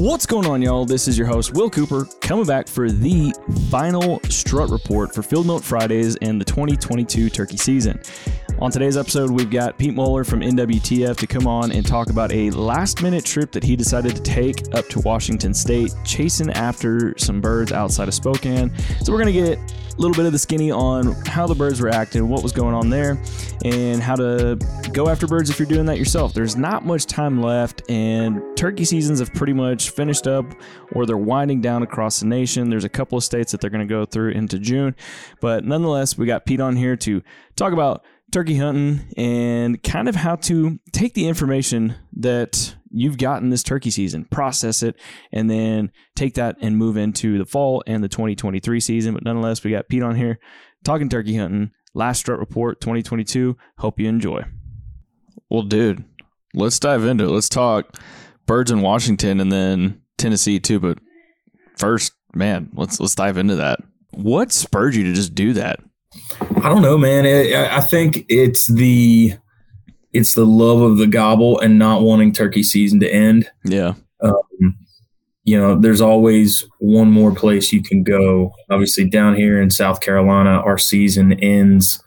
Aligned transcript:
What's 0.00 0.24
going 0.24 0.46
on, 0.46 0.62
y'all? 0.62 0.86
This 0.86 1.06
is 1.08 1.18
your 1.18 1.26
host, 1.26 1.52
Will 1.52 1.68
Cooper, 1.68 2.06
coming 2.22 2.46
back 2.46 2.68
for 2.68 2.90
the 2.90 3.34
final 3.68 4.18
strut 4.30 4.70
report 4.70 5.14
for 5.14 5.22
Field 5.22 5.46
Note 5.46 5.62
Fridays 5.62 6.16
and 6.22 6.40
the 6.40 6.44
2022 6.46 7.28
turkey 7.28 7.58
season. 7.58 8.00
On 8.60 8.70
today's 8.70 8.98
episode, 8.98 9.30
we've 9.30 9.48
got 9.48 9.78
Pete 9.78 9.94
Muller 9.94 10.22
from 10.22 10.40
NWTF 10.40 11.16
to 11.16 11.26
come 11.26 11.46
on 11.46 11.72
and 11.72 11.84
talk 11.84 12.10
about 12.10 12.30
a 12.30 12.50
last 12.50 13.02
minute 13.02 13.24
trip 13.24 13.52
that 13.52 13.64
he 13.64 13.74
decided 13.74 14.14
to 14.14 14.20
take 14.20 14.74
up 14.74 14.86
to 14.88 15.00
Washington 15.00 15.54
State, 15.54 15.94
chasing 16.04 16.50
after 16.50 17.16
some 17.16 17.40
birds 17.40 17.72
outside 17.72 18.06
of 18.06 18.12
Spokane. 18.12 18.70
So, 19.02 19.12
we're 19.12 19.22
going 19.22 19.32
to 19.34 19.40
get 19.40 19.58
a 19.58 19.96
little 19.96 20.14
bit 20.14 20.26
of 20.26 20.32
the 20.32 20.38
skinny 20.38 20.70
on 20.70 21.12
how 21.24 21.46
the 21.46 21.54
birds 21.54 21.80
were 21.80 21.88
acting, 21.88 22.28
what 22.28 22.42
was 22.42 22.52
going 22.52 22.74
on 22.74 22.90
there, 22.90 23.18
and 23.64 24.02
how 24.02 24.14
to 24.16 24.58
go 24.92 25.08
after 25.08 25.26
birds 25.26 25.48
if 25.48 25.58
you're 25.58 25.66
doing 25.66 25.86
that 25.86 25.96
yourself. 25.96 26.34
There's 26.34 26.54
not 26.54 26.84
much 26.84 27.06
time 27.06 27.40
left, 27.40 27.88
and 27.88 28.42
turkey 28.58 28.84
seasons 28.84 29.20
have 29.20 29.32
pretty 29.32 29.54
much 29.54 29.88
finished 29.88 30.26
up 30.26 30.44
or 30.92 31.06
they're 31.06 31.16
winding 31.16 31.62
down 31.62 31.82
across 31.82 32.20
the 32.20 32.26
nation. 32.26 32.68
There's 32.68 32.84
a 32.84 32.90
couple 32.90 33.16
of 33.16 33.24
states 33.24 33.52
that 33.52 33.62
they're 33.62 33.70
going 33.70 33.86
to 33.86 33.92
go 33.94 34.04
through 34.04 34.32
into 34.32 34.58
June, 34.58 34.94
but 35.40 35.64
nonetheless, 35.64 36.18
we 36.18 36.26
got 36.26 36.44
Pete 36.44 36.60
on 36.60 36.76
here 36.76 36.96
to 36.96 37.22
talk 37.56 37.72
about 37.72 38.04
turkey 38.30 38.56
hunting 38.56 39.12
and 39.16 39.82
kind 39.82 40.08
of 40.08 40.16
how 40.16 40.36
to 40.36 40.78
take 40.92 41.14
the 41.14 41.28
information 41.28 41.94
that 42.14 42.74
you've 42.90 43.18
gotten 43.18 43.50
this 43.50 43.62
turkey 43.62 43.90
season, 43.90 44.24
process 44.26 44.82
it, 44.82 44.96
and 45.32 45.50
then 45.50 45.90
take 46.16 46.34
that 46.34 46.56
and 46.60 46.76
move 46.76 46.96
into 46.96 47.38
the 47.38 47.44
fall 47.44 47.82
and 47.86 48.02
the 48.02 48.08
2023 48.08 48.80
season. 48.80 49.14
But 49.14 49.24
nonetheless, 49.24 49.64
we 49.64 49.70
got 49.70 49.88
Pete 49.88 50.02
on 50.02 50.16
here 50.16 50.38
talking 50.84 51.08
turkey 51.08 51.36
hunting. 51.36 51.72
Last 51.94 52.20
strut 52.20 52.38
report 52.38 52.80
2022. 52.80 53.56
Hope 53.78 53.98
you 53.98 54.08
enjoy. 54.08 54.44
Well, 55.48 55.62
dude, 55.62 56.04
let's 56.54 56.78
dive 56.78 57.04
into 57.04 57.24
it. 57.24 57.30
Let's 57.30 57.48
talk 57.48 57.96
birds 58.46 58.70
in 58.70 58.80
Washington 58.80 59.40
and 59.40 59.50
then 59.50 60.02
Tennessee 60.16 60.60
too. 60.60 60.78
But 60.78 60.98
first, 61.76 62.12
man, 62.34 62.70
let's 62.74 63.00
let's 63.00 63.14
dive 63.14 63.38
into 63.38 63.56
that. 63.56 63.80
What 64.12 64.52
spurred 64.52 64.94
you 64.94 65.04
to 65.04 65.12
just 65.12 65.34
do 65.34 65.52
that? 65.54 65.80
I 66.62 66.68
don't 66.68 66.82
know, 66.82 66.98
man. 66.98 67.26
I 67.26 67.80
think 67.80 68.24
it's 68.28 68.66
the 68.66 69.34
it's 70.12 70.34
the 70.34 70.44
love 70.46 70.80
of 70.80 70.98
the 70.98 71.06
gobble 71.06 71.60
and 71.60 71.78
not 71.78 72.02
wanting 72.02 72.32
turkey 72.32 72.62
season 72.62 73.00
to 73.00 73.08
end. 73.08 73.48
Yeah. 73.64 73.94
Um, 74.22 74.76
you 75.44 75.58
know, 75.58 75.78
there's 75.78 76.00
always 76.00 76.66
one 76.78 77.10
more 77.10 77.34
place 77.34 77.72
you 77.72 77.82
can 77.82 78.02
go. 78.02 78.52
Obviously, 78.70 79.08
down 79.08 79.34
here 79.34 79.60
in 79.60 79.70
South 79.70 80.00
Carolina, 80.00 80.60
our 80.60 80.78
season 80.78 81.32
ends. 81.34 82.02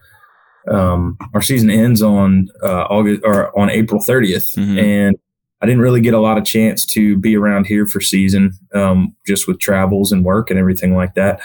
Um, 0.70 1.18
our 1.34 1.42
season 1.42 1.70
ends 1.70 2.02
on 2.02 2.48
uh, 2.64 2.84
August 2.84 3.22
or 3.26 3.58
on 3.60 3.70
April 3.70 4.02
30th, 4.02 4.46
mm-hmm. 4.56 4.80
and 4.80 5.18
I 5.62 5.66
didn't 5.66 5.82
really 5.82 6.00
get 6.00 6.14
a 6.14 6.20
lot 6.20 6.38
of 6.38 6.46
chance 6.46 6.86
to 6.94 7.18
be 7.18 7.36
around 7.36 7.68
here 7.68 7.86
for 7.86 8.00
season, 8.00 8.52
um, 8.74 9.14
just 9.28 9.46
with 9.48 9.60
travels 9.60 10.14
and 10.14 10.24
work 10.24 10.50
and 10.50 10.58
everything 10.58 10.96
like 10.96 11.16
that. 11.16 11.42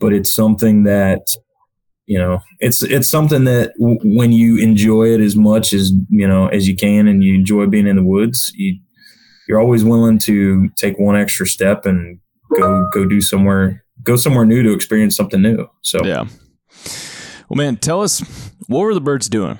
But 0.00 0.14
it's 0.14 0.34
something 0.34 0.84
that 0.84 1.26
you 2.06 2.18
know 2.18 2.40
it's 2.60 2.82
it's 2.82 3.10
something 3.10 3.44
that 3.44 3.72
w- 3.78 3.98
when 4.18 4.32
you 4.32 4.58
enjoy 4.58 5.04
it 5.04 5.20
as 5.20 5.36
much 5.36 5.72
as 5.72 5.92
you 6.10 6.28
know 6.28 6.48
as 6.48 6.68
you 6.68 6.76
can 6.76 7.08
and 7.08 7.22
you 7.22 7.34
enjoy 7.34 7.66
being 7.66 7.86
in 7.86 7.96
the 7.96 8.04
woods 8.04 8.52
you 8.54 8.78
you're 9.48 9.60
always 9.60 9.84
willing 9.84 10.18
to 10.18 10.68
take 10.76 10.98
one 10.98 11.16
extra 11.16 11.46
step 11.46 11.86
and 11.86 12.18
go 12.56 12.88
go 12.92 13.04
do 13.04 13.20
somewhere 13.20 13.84
go 14.02 14.16
somewhere 14.16 14.44
new 14.44 14.62
to 14.62 14.72
experience 14.72 15.16
something 15.16 15.42
new. 15.42 15.66
So 15.82 16.04
yeah. 16.04 16.24
Well 17.48 17.56
man 17.56 17.76
tell 17.76 18.02
us 18.02 18.20
what 18.66 18.80
were 18.80 18.94
the 18.94 19.00
birds 19.00 19.28
doing? 19.28 19.58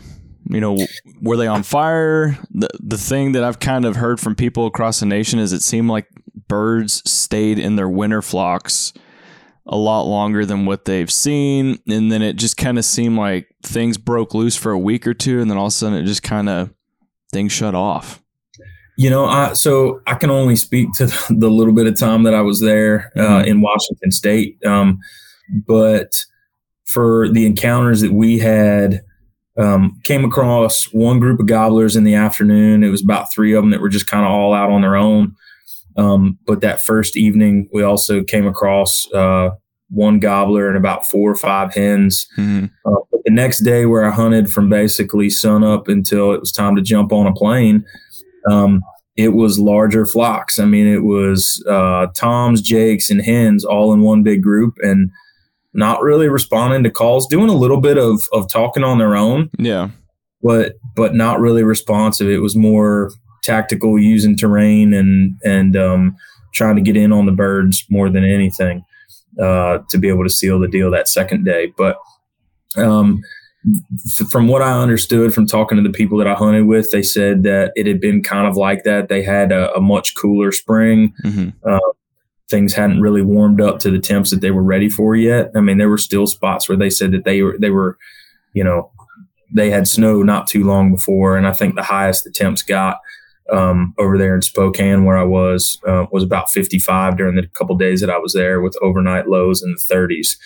You 0.48 0.60
know 0.60 0.86
were 1.22 1.36
they 1.36 1.46
on 1.46 1.62
fire? 1.62 2.38
The 2.50 2.68
the 2.80 2.98
thing 2.98 3.32
that 3.32 3.44
i've 3.44 3.60
kind 3.60 3.84
of 3.84 3.96
heard 3.96 4.20
from 4.20 4.34
people 4.34 4.66
across 4.66 5.00
the 5.00 5.06
nation 5.06 5.38
is 5.38 5.52
it 5.52 5.62
seemed 5.62 5.88
like 5.88 6.06
birds 6.48 7.02
stayed 7.10 7.58
in 7.58 7.76
their 7.76 7.88
winter 7.88 8.20
flocks 8.20 8.92
a 9.66 9.76
lot 9.76 10.02
longer 10.02 10.44
than 10.44 10.66
what 10.66 10.84
they've 10.84 11.10
seen. 11.10 11.78
And 11.88 12.12
then 12.12 12.22
it 12.22 12.36
just 12.36 12.56
kind 12.56 12.78
of 12.78 12.84
seemed 12.84 13.16
like 13.16 13.48
things 13.62 13.96
broke 13.96 14.34
loose 14.34 14.56
for 14.56 14.72
a 14.72 14.78
week 14.78 15.06
or 15.06 15.14
two. 15.14 15.40
And 15.40 15.50
then 15.50 15.56
all 15.56 15.66
of 15.66 15.70
a 15.70 15.74
sudden 15.74 15.98
it 15.98 16.04
just 16.04 16.22
kind 16.22 16.48
of 16.48 16.70
things 17.32 17.52
shut 17.52 17.74
off. 17.74 18.22
You 18.96 19.10
know, 19.10 19.24
I, 19.24 19.54
so 19.54 20.00
I 20.06 20.14
can 20.14 20.30
only 20.30 20.56
speak 20.56 20.92
to 20.94 21.06
the 21.30 21.50
little 21.50 21.74
bit 21.74 21.86
of 21.86 21.98
time 21.98 22.24
that 22.24 22.34
I 22.34 22.42
was 22.42 22.60
there 22.60 23.12
uh, 23.16 23.20
mm-hmm. 23.20 23.48
in 23.48 23.60
Washington 23.60 24.12
State. 24.12 24.64
Um, 24.64 24.98
but 25.66 26.12
for 26.84 27.28
the 27.30 27.46
encounters 27.46 28.02
that 28.02 28.12
we 28.12 28.38
had, 28.38 29.00
um, 29.56 30.00
came 30.04 30.24
across 30.24 30.92
one 30.92 31.20
group 31.20 31.38
of 31.38 31.46
gobblers 31.46 31.96
in 31.96 32.04
the 32.04 32.14
afternoon. 32.14 32.82
It 32.82 32.90
was 32.90 33.02
about 33.02 33.32
three 33.32 33.54
of 33.54 33.62
them 33.62 33.70
that 33.70 33.80
were 33.80 33.88
just 33.88 34.06
kind 34.06 34.24
of 34.24 34.32
all 34.32 34.52
out 34.52 34.70
on 34.70 34.80
their 34.80 34.96
own. 34.96 35.36
Um, 35.96 36.38
but 36.46 36.60
that 36.60 36.82
first 36.82 37.16
evening, 37.16 37.68
we 37.72 37.82
also 37.82 38.22
came 38.22 38.46
across 38.46 39.06
uh, 39.12 39.50
one 39.90 40.18
gobbler 40.18 40.68
and 40.68 40.76
about 40.76 41.06
four 41.06 41.30
or 41.30 41.36
five 41.36 41.72
hens. 41.72 42.26
Mm-hmm. 42.36 42.66
Uh, 42.84 43.00
the 43.24 43.30
next 43.30 43.60
day, 43.60 43.86
where 43.86 44.04
I 44.04 44.10
hunted 44.10 44.50
from 44.50 44.68
basically 44.68 45.30
sun 45.30 45.64
up 45.64 45.88
until 45.88 46.32
it 46.32 46.40
was 46.40 46.52
time 46.52 46.76
to 46.76 46.82
jump 46.82 47.12
on 47.12 47.26
a 47.26 47.32
plane, 47.32 47.84
um, 48.50 48.82
it 49.16 49.28
was 49.28 49.58
larger 49.58 50.04
flocks. 50.04 50.58
I 50.58 50.64
mean, 50.64 50.86
it 50.86 51.04
was 51.04 51.64
uh, 51.68 52.08
toms, 52.14 52.60
jakes, 52.60 53.10
and 53.10 53.22
hens 53.22 53.64
all 53.64 53.92
in 53.92 54.00
one 54.00 54.22
big 54.22 54.42
group, 54.42 54.74
and 54.82 55.10
not 55.72 56.02
really 56.02 56.28
responding 56.28 56.82
to 56.82 56.90
calls, 56.90 57.26
doing 57.28 57.48
a 57.48 57.54
little 57.54 57.80
bit 57.80 57.96
of 57.96 58.20
of 58.32 58.50
talking 58.50 58.84
on 58.84 58.98
their 58.98 59.14
own. 59.14 59.50
Yeah, 59.58 59.90
but 60.42 60.74
but 60.96 61.14
not 61.14 61.40
really 61.40 61.62
responsive. 61.62 62.28
It 62.28 62.38
was 62.38 62.56
more 62.56 63.10
tactical, 63.44 63.98
using 63.98 64.36
terrain 64.36 64.92
and 64.92 65.38
and 65.44 65.76
um, 65.76 66.16
trying 66.52 66.76
to 66.76 66.82
get 66.82 66.96
in 66.96 67.12
on 67.12 67.26
the 67.26 67.32
birds 67.32 67.84
more 67.90 68.10
than 68.10 68.24
anything 68.24 68.84
uh, 69.40 69.78
to 69.90 69.98
be 69.98 70.08
able 70.08 70.24
to 70.24 70.30
seal 70.30 70.58
the 70.58 70.68
deal 70.68 70.90
that 70.90 71.08
second 71.08 71.44
day. 71.44 71.72
But 71.76 71.96
Um, 72.76 73.22
from 74.30 74.48
what 74.48 74.62
I 74.62 74.82
understood 74.82 75.32
from 75.32 75.46
talking 75.46 75.76
to 75.76 75.82
the 75.82 75.96
people 75.96 76.18
that 76.18 76.26
I 76.26 76.34
hunted 76.34 76.66
with, 76.66 76.90
they 76.90 77.02
said 77.02 77.44
that 77.44 77.72
it 77.76 77.86
had 77.86 78.00
been 78.00 78.22
kind 78.22 78.46
of 78.46 78.56
like 78.56 78.84
that. 78.84 79.08
They 79.08 79.22
had 79.22 79.52
a, 79.52 79.72
a 79.74 79.80
much 79.80 80.14
cooler 80.20 80.52
spring. 80.52 81.14
Mm-hmm. 81.24 81.50
Uh, 81.66 81.78
things 82.50 82.74
hadn't 82.74 83.00
really 83.00 83.22
warmed 83.22 83.60
up 83.60 83.78
to 83.78 83.90
the 83.90 83.98
temps 83.98 84.30
that 84.30 84.40
they 84.40 84.50
were 84.50 84.62
ready 84.62 84.90
for 84.90 85.16
yet. 85.16 85.50
I 85.56 85.60
mean, 85.60 85.78
there 85.78 85.88
were 85.88 85.98
still 85.98 86.26
spots 86.26 86.68
where 86.68 86.76
they 86.76 86.90
said 86.90 87.12
that 87.12 87.24
they 87.24 87.42
were 87.42 87.56
they 87.58 87.70
were, 87.70 87.96
you 88.52 88.64
know, 88.64 88.90
they 89.54 89.70
had 89.70 89.88
snow 89.88 90.22
not 90.22 90.46
too 90.46 90.64
long 90.64 90.92
before, 90.92 91.38
and 91.38 91.46
I 91.46 91.52
think 91.52 91.74
the 91.74 91.82
highest 91.82 92.24
the 92.24 92.30
temps 92.30 92.62
got 92.62 92.98
um, 93.52 93.94
over 93.98 94.16
there 94.16 94.34
in 94.34 94.42
Spokane, 94.42 95.04
where 95.04 95.18
I 95.18 95.24
was, 95.24 95.78
uh, 95.86 96.06
was 96.10 96.22
about 96.22 96.50
55 96.50 97.16
during 97.16 97.36
the 97.36 97.46
couple 97.48 97.76
days 97.76 98.00
that 98.00 98.10
I 98.10 98.18
was 98.18 98.32
there, 98.32 98.60
with 98.60 98.76
overnight 98.82 99.28
lows 99.28 99.62
in 99.62 99.72
the 99.72 99.94
30s. 99.94 100.36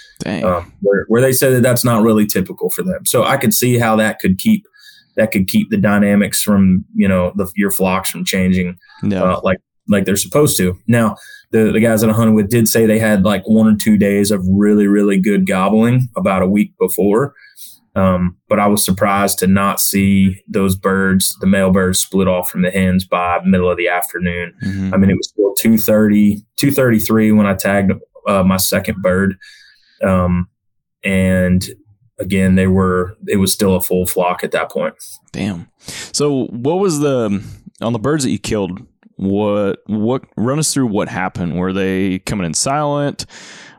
Um, 0.43 0.73
where, 0.81 1.05
where 1.09 1.23
they 1.23 1.33
said 1.33 1.53
that 1.55 1.63
that's 1.63 1.85
not 1.85 2.03
really 2.03 2.27
typical 2.27 2.71
for 2.71 2.83
them. 2.83 3.07
So 3.07 3.25
I 3.25 3.37
could 3.37 3.55
see 3.55 3.79
how 3.79 3.97
that 3.97 4.19
could 4.19 4.39
keep 4.39 4.67
that 5.19 5.33
could 5.33 5.49
keep 5.49 5.69
the 5.69 5.77
dynamics 5.77 6.41
from 6.43 6.85
you 6.95 7.07
know 7.07 7.33
the, 7.35 7.51
your 7.57 7.71
flocks 7.71 8.09
from 8.09 8.25
changing 8.25 8.79
no. 9.03 9.25
uh, 9.25 9.41
like 9.43 9.59
like 9.89 10.05
they're 10.05 10.17
supposed 10.17 10.57
to. 10.57 10.79
Now 10.87 11.17
the 11.51 11.73
the 11.73 11.81
guys 11.81 12.01
that 12.01 12.11
I 12.11 12.13
hunted 12.13 12.35
with 12.35 12.49
did 12.49 12.69
say 12.69 12.87
they 12.87 12.99
had 12.99 13.25
like 13.25 13.47
one 13.47 13.67
or 13.67 13.77
two 13.77 13.99
days 13.99 14.31
of 14.31 14.43
really 14.49 14.87
really 14.87 15.21
good 15.21 15.47
gobbling 15.47 16.09
about 16.17 16.43
a 16.43 16.49
week 16.49 16.73
before. 16.79 17.35
Um, 17.99 18.37
but 18.49 18.61
I 18.61 18.69
was 18.69 18.85
surprised 18.85 19.41
to 19.41 19.49
not 19.49 19.81
see 19.81 20.41
those 20.47 20.77
birds, 20.77 21.37
the 21.41 21.49
male 21.49 21.73
birds, 21.73 21.99
split 21.99 22.29
off 22.29 22.49
from 22.49 22.63
the 22.63 22.71
hens 22.71 23.05
by 23.05 23.41
middle 23.45 23.69
of 23.69 23.77
the 23.77 23.89
afternoon. 23.89 24.55
Mm-hmm. 24.65 24.95
I 24.95 24.97
mean, 24.99 25.11
it 25.11 25.17
was 25.17 25.29
still 25.31 25.73
2.30, 25.73 26.37
2.33 26.59 27.37
when 27.37 27.47
I 27.47 27.55
tagged 27.55 27.93
uh, 28.29 28.45
my 28.45 28.57
second 28.57 29.03
bird. 29.03 29.37
Um, 30.05 30.49
and 31.03 31.69
again, 32.21 32.55
they 32.55 32.69
were, 32.69 33.17
it 33.27 33.39
was 33.39 33.53
still 33.53 33.75
a 33.75 33.81
full 33.81 34.07
flock 34.07 34.45
at 34.45 34.53
that 34.53 34.71
point. 34.71 34.95
Damn. 35.33 35.69
So 36.13 36.47
what 36.47 36.79
was 36.79 37.01
the, 37.01 37.45
on 37.81 37.93
the 37.93 37.99
birds 37.99 38.23
that 38.23 38.31
you 38.31 38.39
killed, 38.39 38.81
what, 39.17 39.83
what, 39.87 40.23
run 40.37 40.61
us 40.61 40.73
through 40.73 40.87
what 40.87 41.09
happened. 41.09 41.59
Were 41.59 41.73
they 41.73 42.21
coming 42.21 42.47
in 42.47 42.55
silent? 42.55 43.27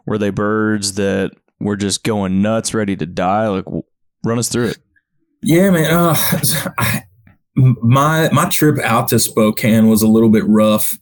Were 0.06 0.18
they 0.18 0.30
birds 0.30 0.95
that 0.95 1.31
were 1.62 1.77
just 1.77 2.04
going 2.04 2.42
nuts, 2.42 2.74
ready 2.74 2.98
to 2.98 3.06
die? 3.06 3.48
Like, 3.48 3.65
Run 4.24 4.39
us 4.39 4.50
through 4.50 4.68
it. 4.68 4.77
Yeah, 5.42 5.71
man. 5.71 5.86
Uh, 5.86 6.16
I, 6.77 7.04
my 7.56 8.30
my 8.31 8.50
trip 8.50 8.80
out 8.80 9.07
to 9.10 9.19
Spokane 9.19 9.88
was 9.88 10.01
a 10.01 10.07
little 10.07 10.30
bit 10.30 10.48
rough. 10.48 10.98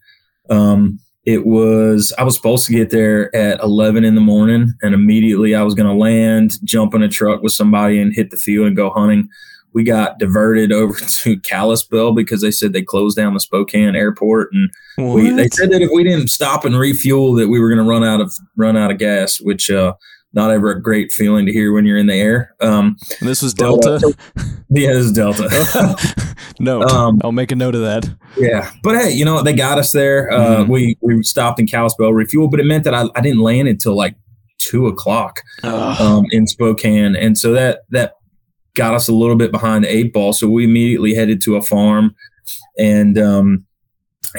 Um, 0.49 0.99
it 1.25 1.45
was 1.45 2.13
I 2.17 2.23
was 2.23 2.35
supposed 2.35 2.65
to 2.67 2.73
get 2.73 2.89
there 2.89 3.35
at 3.35 3.59
11 3.61 4.03
in 4.03 4.15
the 4.15 4.21
morning, 4.21 4.73
and 4.81 4.93
immediately 4.93 5.55
I 5.55 5.63
was 5.63 5.75
going 5.75 5.89
to 5.89 5.93
land, 5.93 6.57
jump 6.63 6.93
in 6.93 7.03
a 7.03 7.09
truck 7.09 7.41
with 7.41 7.51
somebody, 7.51 7.99
and 7.99 8.15
hit 8.15 8.31
the 8.31 8.37
field 8.37 8.67
and 8.67 8.75
go 8.75 8.91
hunting. 8.91 9.27
We 9.73 9.83
got 9.83 10.19
diverted 10.19 10.71
over 10.73 10.97
to 10.97 11.39
Kalispell 11.41 12.13
because 12.13 12.41
they 12.41 12.51
said 12.51 12.73
they 12.73 12.81
closed 12.81 13.17
down 13.17 13.33
the 13.33 13.39
Spokane 13.39 13.95
airport, 13.95 14.49
and 14.53 14.69
we, 14.97 15.29
they 15.31 15.49
said 15.49 15.71
that 15.71 15.81
if 15.81 15.91
we 15.91 16.03
didn't 16.03 16.29
stop 16.29 16.63
and 16.63 16.79
refuel, 16.79 17.33
that 17.33 17.49
we 17.49 17.59
were 17.59 17.69
going 17.69 17.83
to 17.83 17.89
run 17.89 18.03
out 18.03 18.21
of 18.21 18.33
run 18.55 18.77
out 18.77 18.91
of 18.91 18.97
gas, 18.97 19.39
which 19.41 19.69
uh, 19.69 19.93
not 20.33 20.51
ever 20.51 20.71
a 20.71 20.81
great 20.81 21.11
feeling 21.11 21.45
to 21.45 21.51
hear 21.51 21.73
when 21.73 21.85
you're 21.85 21.97
in 21.97 22.07
the 22.07 22.15
air. 22.15 22.55
Um, 22.59 22.97
this 23.21 23.41
was 23.41 23.53
Delta. 23.53 23.99
But, 24.01 24.43
uh, 24.43 24.47
yeah, 24.69 24.93
this 24.93 25.05
is 25.05 25.11
Delta. 25.11 25.95
no, 26.59 26.81
um, 26.83 27.19
I'll 27.23 27.31
make 27.31 27.51
a 27.51 27.55
note 27.55 27.75
of 27.75 27.81
that. 27.81 28.09
Yeah, 28.37 28.71
but 28.83 28.97
hey, 28.97 29.11
you 29.11 29.25
know 29.25 29.41
they 29.41 29.53
got 29.53 29.79
us 29.79 29.91
there. 29.91 30.31
Uh, 30.31 30.57
mm-hmm. 30.57 30.71
We 30.71 30.97
we 31.01 31.23
stopped 31.23 31.59
in 31.59 31.67
Kalispell 31.67 32.13
refuel, 32.13 32.49
but 32.49 32.59
it 32.59 32.65
meant 32.65 32.83
that 32.83 32.93
I, 32.93 33.05
I 33.15 33.21
didn't 33.21 33.41
land 33.41 33.67
until 33.67 33.95
like 33.95 34.15
two 34.59 34.87
o'clock 34.87 35.41
um, 35.63 36.25
in 36.31 36.47
Spokane, 36.47 37.15
and 37.15 37.37
so 37.37 37.53
that 37.53 37.81
that 37.89 38.13
got 38.75 38.93
us 38.93 39.07
a 39.07 39.13
little 39.13 39.35
bit 39.35 39.51
behind 39.51 39.83
the 39.83 39.93
eight 39.93 40.13
ball. 40.13 40.33
So 40.33 40.47
we 40.47 40.63
immediately 40.63 41.15
headed 41.15 41.41
to 41.41 41.55
a 41.55 41.61
farm, 41.61 42.15
and 42.77 43.17
um, 43.17 43.65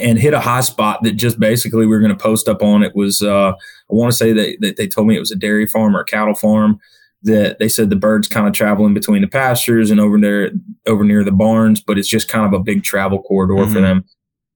and 0.00 0.18
hit 0.18 0.34
a 0.34 0.40
high 0.40 0.60
spot 0.60 1.02
that 1.02 1.12
just 1.12 1.40
basically 1.40 1.80
we 1.80 1.88
were 1.88 2.00
going 2.00 2.16
to 2.16 2.22
post 2.22 2.48
up 2.48 2.62
on. 2.62 2.82
It 2.82 2.94
was 2.94 3.22
uh, 3.22 3.52
I 3.90 3.94
want 3.94 4.10
to 4.12 4.16
say 4.16 4.32
that, 4.32 4.58
that 4.60 4.76
they 4.76 4.86
told 4.86 5.06
me 5.06 5.16
it 5.16 5.20
was 5.20 5.32
a 5.32 5.36
dairy 5.36 5.66
farm 5.66 5.96
or 5.96 6.00
a 6.00 6.04
cattle 6.04 6.34
farm. 6.34 6.78
That 7.22 7.58
they 7.58 7.68
said 7.68 7.90
the 7.90 7.96
birds 7.96 8.28
kind 8.28 8.46
of 8.46 8.52
traveling 8.52 8.94
between 8.94 9.22
the 9.22 9.28
pastures 9.28 9.90
and 9.90 9.98
over 9.98 10.20
there 10.20 10.52
over 10.86 11.02
near 11.02 11.24
the 11.24 11.32
barns, 11.32 11.80
but 11.80 11.98
it's 11.98 12.08
just 12.08 12.28
kind 12.28 12.46
of 12.46 12.52
a 12.52 12.62
big 12.62 12.84
travel 12.84 13.22
corridor 13.22 13.54
mm-hmm. 13.54 13.72
for 13.72 13.80
them. 13.80 14.04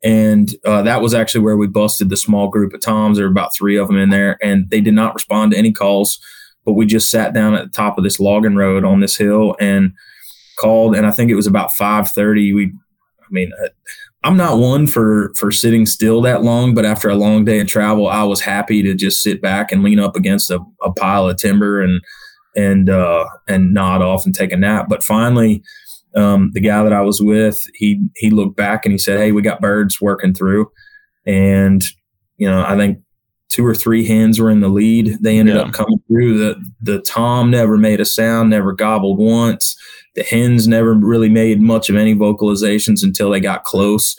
And 0.05 0.49
uh, 0.65 0.83
that 0.83 1.03
was 1.03 1.13
actually 1.13 1.43
where 1.43 1.57
we 1.57 1.67
busted 1.67 2.09
the 2.09 2.17
small 2.17 2.49
group 2.49 2.73
of 2.73 2.81
toms. 2.81 3.17
There 3.17 3.27
were 3.27 3.33
about 3.33 3.55
three 3.57 3.77
of 3.77 3.89
them 3.89 3.99
in 3.99 4.11
there, 4.11 4.39
and 4.43 4.71
they 4.71 4.81
did 4.81 4.95
not 4.95 5.15
respond 5.15 5.53
to 5.53 5.59
any 5.59 5.73
calls. 5.73 6.21
But 6.65 6.75
we 6.75 6.87
just 6.87 7.11
sat 7.11 7.35
down 7.35 7.55
at 7.55 7.65
the 7.65 7.71
top 7.71 7.99
of 7.99 8.05
this 8.05 8.21
logging 8.21 8.55
road 8.55 8.85
on 8.85 9.01
this 9.01 9.17
hill 9.17 9.57
and 9.59 9.93
called. 10.57 10.95
And 10.95 11.05
I 11.05 11.11
think 11.11 11.33
it 11.33 11.35
was 11.35 11.49
about 11.49 11.73
five 11.73 12.11
thirty. 12.11 12.53
We, 12.53 12.67
I 12.67 13.27
mean, 13.31 13.51
uh, 13.61 13.69
I'm 14.25 14.37
not 14.37 14.59
one 14.59 14.87
for 14.87 15.33
for 15.37 15.51
sitting 15.51 15.85
still 15.85 16.21
that 16.23 16.43
long, 16.43 16.75
but 16.75 16.85
after 16.85 17.09
a 17.09 17.17
long 17.17 17.45
day 17.45 17.61
of 17.61 17.67
travel, 17.67 18.09
I 18.09 18.23
was 18.23 18.41
happy 18.41 18.83
to 18.83 18.95
just 18.95 19.23
sit 19.23 19.43
back 19.43 19.73
and 19.73 19.83
lean 19.83 19.99
up 19.99 20.15
against 20.15 20.51
a, 20.51 20.61
a 20.83 20.93
pile 20.93 21.29
of 21.29 21.37
timber 21.37 21.81
and 21.81 22.01
and 22.55 22.89
uh, 22.89 23.25
and 23.49 23.75
nod 23.75 24.03
off 24.03 24.25
and 24.25 24.35
take 24.35 24.53
a 24.53 24.57
nap. 24.57 24.87
But 24.89 25.03
finally, 25.03 25.63
um, 26.15 26.51
the 26.53 26.61
guy 26.61 26.83
that 26.85 26.93
I 26.93 27.01
was 27.01 27.21
with, 27.21 27.65
he 27.75 28.01
he 28.17 28.31
looked 28.31 28.57
back 28.57 28.85
and 28.85 28.93
he 28.93 28.99
said, 28.99 29.19
"Hey, 29.19 29.33
we 29.33 29.43
got 29.43 29.61
birds 29.61 30.01
working 30.01 30.35
through," 30.35 30.71
and 31.27 31.83
you 32.37 32.49
know, 32.49 32.65
I 32.65 32.77
think 32.77 32.99
two 33.49 33.67
or 33.67 33.75
three 33.75 34.07
hens 34.07 34.41
were 34.41 34.51
in 34.51 34.61
the 34.61 34.69
lead. 34.69 35.19
They 35.21 35.39
ended 35.39 35.57
yeah. 35.57 35.63
up 35.63 35.73
coming 35.73 36.01
through. 36.07 36.39
The 36.39 36.71
the 36.81 37.01
tom 37.01 37.51
never 37.51 37.77
made 37.77 38.01
a 38.01 38.05
sound, 38.05 38.51
never 38.51 38.73
gobbled 38.73 39.19
once. 39.19 39.77
The 40.15 40.23
hens 40.23 40.69
never 40.69 40.95
really 40.95 41.29
made 41.29 41.61
much 41.61 41.89
of 41.89 41.97
any 41.97 42.15
vocalizations 42.15 43.03
until 43.03 43.31
they 43.31 43.41
got 43.41 43.65
close, 43.65 44.17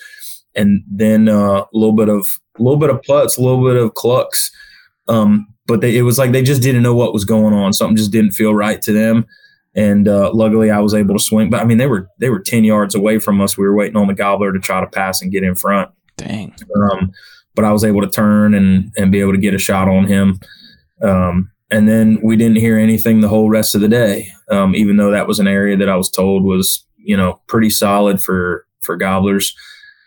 and 0.55 0.83
then 0.89 1.29
uh, 1.29 1.61
a 1.61 1.67
little 1.73 1.95
bit 1.95 2.09
of 2.09 2.27
a 2.59 2.63
little 2.63 2.79
bit 2.79 2.89
of 2.89 3.01
putts, 3.03 3.37
a 3.37 3.41
little 3.41 3.63
bit 3.63 3.75
of 3.75 3.93
clucks. 3.93 4.51
Um, 5.07 5.47
but 5.65 5.81
they, 5.81 5.97
it 5.97 6.01
was 6.01 6.17
like 6.17 6.31
they 6.31 6.43
just 6.43 6.61
didn't 6.61 6.83
know 6.83 6.95
what 6.95 7.13
was 7.13 7.25
going 7.25 7.53
on. 7.53 7.73
Something 7.73 7.95
just 7.95 8.11
didn't 8.11 8.31
feel 8.31 8.53
right 8.53 8.81
to 8.81 8.91
them. 8.91 9.25
And 9.75 10.07
uh, 10.07 10.31
luckily, 10.33 10.69
I 10.69 10.79
was 10.79 10.93
able 10.93 11.15
to 11.15 11.23
swing. 11.23 11.49
But 11.49 11.61
I 11.61 11.65
mean, 11.65 11.77
they 11.77 11.87
were 11.87 12.07
they 12.19 12.29
were 12.29 12.39
ten 12.39 12.63
yards 12.63 12.95
away 12.95 13.19
from 13.19 13.41
us. 13.41 13.57
We 13.57 13.65
were 13.65 13.75
waiting 13.75 13.97
on 13.97 14.07
the 14.07 14.13
gobbler 14.13 14.53
to 14.53 14.59
try 14.59 14.81
to 14.81 14.87
pass 14.87 15.21
and 15.21 15.31
get 15.31 15.43
in 15.43 15.55
front. 15.55 15.89
Dang. 16.17 16.53
Um, 16.75 17.11
but 17.55 17.65
I 17.65 17.71
was 17.71 17.83
able 17.83 18.01
to 18.01 18.09
turn 18.09 18.53
and 18.53 18.91
and 18.97 19.11
be 19.11 19.19
able 19.19 19.31
to 19.31 19.39
get 19.39 19.53
a 19.53 19.59
shot 19.59 19.87
on 19.87 20.05
him. 20.05 20.39
Um, 21.01 21.51
and 21.73 21.89
then 21.89 22.19
we 22.21 22.37
didn't 22.37 22.57
hear 22.57 22.77
anything 22.77 23.21
the 23.21 23.27
whole 23.27 23.49
rest 23.49 23.73
of 23.73 23.81
the 23.81 23.87
day, 23.87 24.31
um, 24.51 24.75
even 24.75 24.97
though 24.97 25.09
that 25.09 25.27
was 25.27 25.39
an 25.39 25.47
area 25.47 25.75
that 25.75 25.89
I 25.89 25.95
was 25.95 26.09
told 26.09 26.43
was 26.43 26.85
you 26.97 27.17
know 27.17 27.41
pretty 27.47 27.71
solid 27.71 28.21
for 28.21 28.67
for 28.81 28.95
gobblers. 28.95 29.55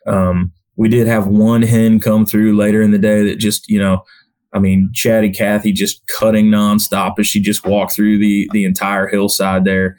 Um, 0.07 0.53
we 0.77 0.89
did 0.89 1.09
have 1.09 1.27
one 1.27 1.63
hen 1.63 1.99
come 1.99 2.25
through 2.25 2.57
later 2.57 2.83
in 2.83 2.93
the 2.93 2.99
day 2.99 3.25
that 3.25 3.37
just 3.37 3.69
you 3.69 3.81
know, 3.81 4.05
I 4.53 4.61
mean, 4.61 4.91
Chatty 4.95 5.31
Cathy 5.31 5.73
just 5.73 6.03
cutting 6.19 6.47
nonstop 6.47 7.19
as 7.19 7.27
she 7.27 7.41
just 7.41 7.67
walked 7.67 7.95
through 7.95 8.19
the 8.19 8.49
the 8.53 8.65
entire 8.65 9.09
hillside 9.09 9.65
there. 9.65 9.97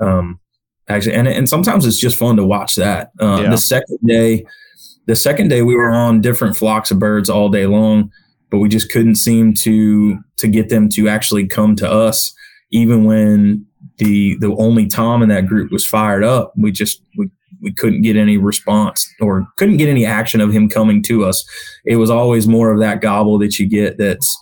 Um, 0.00 0.38
actually, 0.86 1.14
and 1.14 1.26
and 1.26 1.48
sometimes 1.48 1.86
it's 1.86 1.98
just 1.98 2.18
fun 2.18 2.36
to 2.36 2.44
watch 2.44 2.74
that. 2.74 3.12
Uh, 3.18 3.40
yeah. 3.42 3.50
The 3.50 3.56
second 3.56 3.98
day, 4.04 4.44
the 5.06 5.16
second 5.16 5.48
day 5.48 5.62
we 5.62 5.76
were 5.76 5.90
on 5.90 6.20
different 6.20 6.58
flocks 6.58 6.90
of 6.90 6.98
birds 6.98 7.30
all 7.30 7.48
day 7.48 7.64
long 7.64 8.12
but 8.56 8.60
we 8.60 8.70
just 8.70 8.90
couldn't 8.90 9.16
seem 9.16 9.52
to 9.52 10.18
to 10.38 10.48
get 10.48 10.70
them 10.70 10.88
to 10.88 11.08
actually 11.08 11.46
come 11.46 11.76
to 11.76 11.90
us 11.90 12.34
even 12.70 13.04
when 13.04 13.66
the 13.98 14.34
the 14.38 14.54
only 14.56 14.86
tom 14.86 15.22
in 15.22 15.28
that 15.28 15.46
group 15.46 15.70
was 15.70 15.86
fired 15.86 16.24
up 16.24 16.54
we 16.56 16.72
just 16.72 17.02
we 17.18 17.28
we 17.60 17.70
couldn't 17.70 18.00
get 18.00 18.16
any 18.16 18.38
response 18.38 19.06
or 19.20 19.46
couldn't 19.58 19.76
get 19.76 19.90
any 19.90 20.06
action 20.06 20.40
of 20.40 20.50
him 20.50 20.70
coming 20.70 21.02
to 21.02 21.22
us 21.22 21.44
it 21.84 21.96
was 21.96 22.08
always 22.08 22.48
more 22.48 22.72
of 22.72 22.80
that 22.80 23.02
gobble 23.02 23.38
that 23.38 23.58
you 23.58 23.68
get 23.68 23.98
that's 23.98 24.38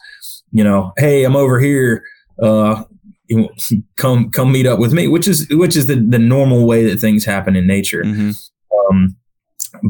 you 0.52 0.62
know 0.62 0.92
hey 0.96 1.24
i'm 1.24 1.34
over 1.34 1.58
here 1.58 2.04
uh 2.40 2.84
come 3.96 4.30
come 4.30 4.52
meet 4.52 4.66
up 4.66 4.78
with 4.78 4.92
me 4.92 5.08
which 5.08 5.26
is 5.26 5.48
which 5.50 5.74
is 5.76 5.88
the 5.88 5.96
the 5.96 6.20
normal 6.20 6.68
way 6.68 6.84
that 6.84 7.00
things 7.00 7.24
happen 7.24 7.56
in 7.56 7.66
nature 7.66 8.04
mm-hmm. 8.04 8.30
um 8.88 9.16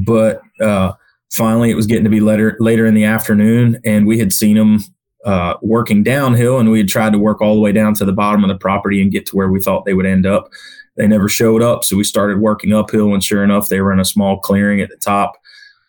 but 0.06 0.40
uh 0.62 0.92
finally 1.34 1.68
it 1.68 1.74
was 1.74 1.86
getting 1.86 2.04
to 2.04 2.10
be 2.10 2.20
later 2.20 2.56
later 2.60 2.86
in 2.86 2.94
the 2.94 3.04
afternoon 3.04 3.78
and 3.84 4.06
we 4.06 4.18
had 4.18 4.32
seen 4.32 4.56
them 4.56 4.78
uh, 5.24 5.54
working 5.62 6.02
downhill 6.02 6.58
and 6.58 6.70
we 6.70 6.78
had 6.78 6.88
tried 6.88 7.12
to 7.12 7.18
work 7.18 7.40
all 7.40 7.54
the 7.54 7.60
way 7.60 7.72
down 7.72 7.92
to 7.94 8.04
the 8.04 8.12
bottom 8.12 8.44
of 8.44 8.48
the 8.48 8.56
property 8.56 9.02
and 9.02 9.10
get 9.10 9.26
to 9.26 9.36
where 9.36 9.48
we 9.48 9.60
thought 9.60 9.84
they 9.84 9.94
would 9.94 10.06
end 10.06 10.26
up. 10.26 10.48
They 10.96 11.08
never 11.08 11.28
showed 11.28 11.60
up 11.60 11.82
so 11.82 11.96
we 11.96 12.04
started 12.04 12.38
working 12.38 12.72
uphill 12.72 13.12
and 13.12 13.24
sure 13.24 13.42
enough 13.42 13.68
they 13.68 13.80
were 13.80 13.92
in 13.92 13.98
a 13.98 14.04
small 14.04 14.38
clearing 14.38 14.80
at 14.80 14.90
the 14.90 14.96
top. 14.96 15.36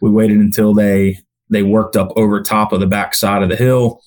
We 0.02 0.10
waited 0.10 0.38
until 0.38 0.74
they 0.74 1.20
they 1.52 1.62
worked 1.62 1.96
up 1.96 2.12
over 2.16 2.42
top 2.42 2.72
of 2.72 2.80
the 2.80 2.88
back 2.88 3.14
side 3.14 3.44
of 3.44 3.50
the 3.50 3.56
hill 3.56 4.02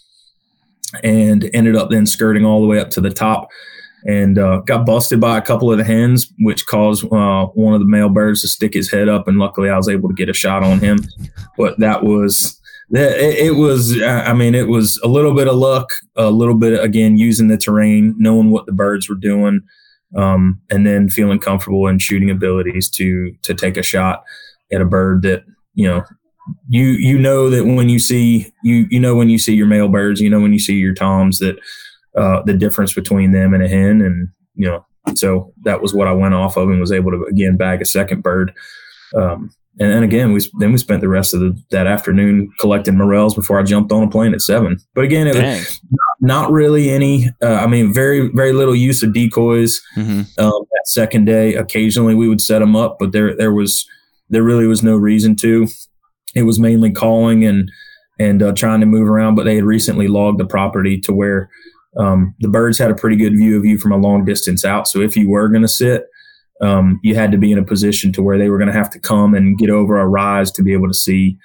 and 1.05 1.49
ended 1.55 1.77
up 1.77 1.91
then 1.91 2.05
skirting 2.05 2.45
all 2.45 2.61
the 2.61 2.67
way 2.67 2.81
up 2.81 2.91
to 2.91 3.01
the 3.01 3.13
top 3.13 3.49
and 4.07 4.39
uh, 4.39 4.59
got 4.61 4.87
busted 4.87 5.21
by 5.21 5.39
a 5.39 5.43
couple 5.43 5.71
of 5.71 5.79
the 5.79 5.85
hens, 5.85 6.33
which 6.41 6.67
caused 6.67 7.05
uh, 7.13 7.47
one 7.47 7.75
of 7.75 7.81
the 7.81 7.87
male 7.87 8.09
birds 8.09 8.43
to 8.43 8.49
stick 8.49 8.75
his 8.75 8.91
head 8.91 9.09
up. 9.09 9.29
And 9.29 9.39
luckily, 9.39 9.71
I 9.71 9.77
was 9.77 9.89
able 9.89 10.09
to 10.09 10.15
get 10.15 10.29
a 10.29 10.35
shot 10.35 10.63
on 10.63 10.79
him. 10.81 10.99
But 11.57 11.79
that 11.81 12.05
was 12.05 12.59
it, 12.91 13.57
was. 13.57 14.01
I 14.03 14.33
mean, 14.33 14.55
it 14.55 14.69
was 14.69 14.99
a 15.03 15.09
little 15.09 15.35
bit 15.35 15.49
of 15.49 15.57
luck, 15.57 15.91
a 16.17 16.31
little 16.31 16.57
bit 16.57 16.83
again 16.83 17.19
using 17.19 17.49
the 17.49 17.59
terrain, 17.59 18.15
knowing 18.19 18.51
what 18.51 18.67
the 18.67 18.73
birds 18.73 19.09
were 19.09 19.15
doing, 19.15 19.61
um, 20.17 20.61
and 20.71 20.87
then 20.87 21.09
feeling 21.09 21.39
comfortable 21.39 21.87
in 21.87 21.99
shooting 21.99 22.31
abilities 22.31 22.89
to 22.91 23.33
to 23.43 23.55
take 23.55 23.77
a 23.77 23.83
shot 23.83 24.23
at 24.73 24.81
a 24.81 24.87
bird 24.87 25.23
that 25.23 25.45
you 25.75 25.87
know 25.87 26.03
you 26.69 26.85
you 26.85 27.19
know 27.19 27.51
that 27.51 27.67
when 27.67 27.89
you 27.89 27.99
see 27.99 28.53
you 28.63 28.87
you 28.91 29.01
know 29.01 29.15
when 29.15 29.29
you 29.29 29.39
see 29.39 29.55
your 29.55 29.67
male 29.67 29.89
birds, 29.89 30.21
you 30.21 30.31
know 30.31 30.41
when 30.41 30.53
you 30.53 30.59
see 30.59 30.75
your 30.75 30.95
toms 30.95 31.39
that 31.41 31.59
uh, 32.17 32.43
the 32.43 32.55
difference 32.55 32.93
between 32.93 33.33
them 33.33 33.55
and 33.55 33.63
a 33.63 33.69
hen, 33.69 34.01
and 34.01 34.29
you 34.55 34.67
know 34.67 34.85
so 35.15 35.53
that 35.63 35.81
was 35.81 35.95
what 35.95 36.09
I 36.09 36.13
went 36.13 36.35
off 36.35 36.57
of 36.57 36.69
and 36.71 36.81
was 36.81 36.93
able 36.93 37.11
to 37.11 37.25
again 37.25 37.57
bag 37.57 37.83
a 37.83 37.87
second 37.87 38.23
bird. 38.23 38.53
Um, 39.15 39.51
and 39.81 39.93
then 39.93 40.03
again, 40.03 40.33
we 40.33 40.41
then 40.59 40.73
we 40.73 40.79
spent 40.79 41.01
the 41.01 41.09
rest 41.09 41.35
of 41.35 41.41
the, 41.41 41.63
that 41.71 41.87
afternoon 41.87 42.51
collecting 42.59 42.97
morels 42.97 43.35
before 43.35 43.61
I 43.61 43.63
jumped 43.63 43.93
on 43.93 44.03
a 44.03 44.11
plane 44.11 44.35
at 44.35 44.41
seven. 44.41 44.79
But 44.95 45.05
again, 45.05 45.29
it 45.29 45.35
Dang. 45.35 45.59
was 45.59 45.81
not, 45.91 46.21
not, 46.21 46.51
really 46.51 46.91
any. 46.91 47.29
Uh, 47.41 47.55
I 47.55 47.67
mean, 47.69 47.93
very 47.93 48.29
very 48.35 48.53
little 48.53 48.75
use 48.75 49.03
of 49.03 49.13
decoys. 49.13 49.81
Mm-hmm. 49.97 50.21
Um, 50.39 50.65
that 50.73 50.87
second 50.87 51.27
day, 51.27 51.55
occasionally 51.55 52.17
we 52.17 52.29
would 52.29 52.41
set 52.41 52.59
them 52.59 52.75
up, 52.75 52.97
but 52.99 53.13
there 53.13 53.37
there 53.37 53.53
was 53.53 53.87
there 54.31 54.43
really 54.43 54.67
was 54.67 54.83
no 54.83 54.97
reason 54.97 55.37
to. 55.37 55.69
It 56.35 56.43
was 56.43 56.59
mainly 56.59 56.91
calling 56.91 57.45
and 57.45 57.71
and 58.19 58.43
uh, 58.43 58.53
trying 58.53 58.81
to 58.81 58.87
move 58.87 59.09
around. 59.09 59.37
But 59.37 59.45
they 59.45 59.55
had 59.55 59.65
recently 59.65 60.09
logged 60.09 60.41
the 60.41 60.47
property 60.47 60.99
to 61.03 61.13
where 61.13 61.51
um, 61.99 62.35
the 62.41 62.49
birds 62.49 62.79
had 62.79 62.91
a 62.91 62.95
pretty 62.95 63.17
good 63.17 63.33
view 63.33 63.59
of 63.59 63.65
you 63.65 63.79
from 63.79 63.93
a 63.93 63.97
long 63.97 64.25
distance 64.25 64.65
out. 64.65 64.87
So 64.89 65.01
if 65.01 65.17
you 65.17 65.29
were 65.29 65.49
going 65.49 65.63
to 65.63 65.69
sit, 65.69 66.05
um, 66.61 67.01
you 67.03 67.15
had 67.15 67.33
to 67.33 67.39
be 67.39 67.53
in 67.53 67.59
a 67.59 67.65
position 67.65 68.13
to 68.13 68.23
where 68.23 68.39
they 68.39 68.49
were 68.49 68.59
going 68.59 68.69
to 68.69 68.77
have 68.77 68.91
to 68.91 69.01
come 69.01 69.35
and 69.35 69.59
get 69.59 69.71
over 69.71 69.99
a 69.99 70.07
rise 70.07 70.51
to 70.53 70.63
be 70.63 70.73
able 70.73 70.89
to 70.89 70.95
see 70.95 71.37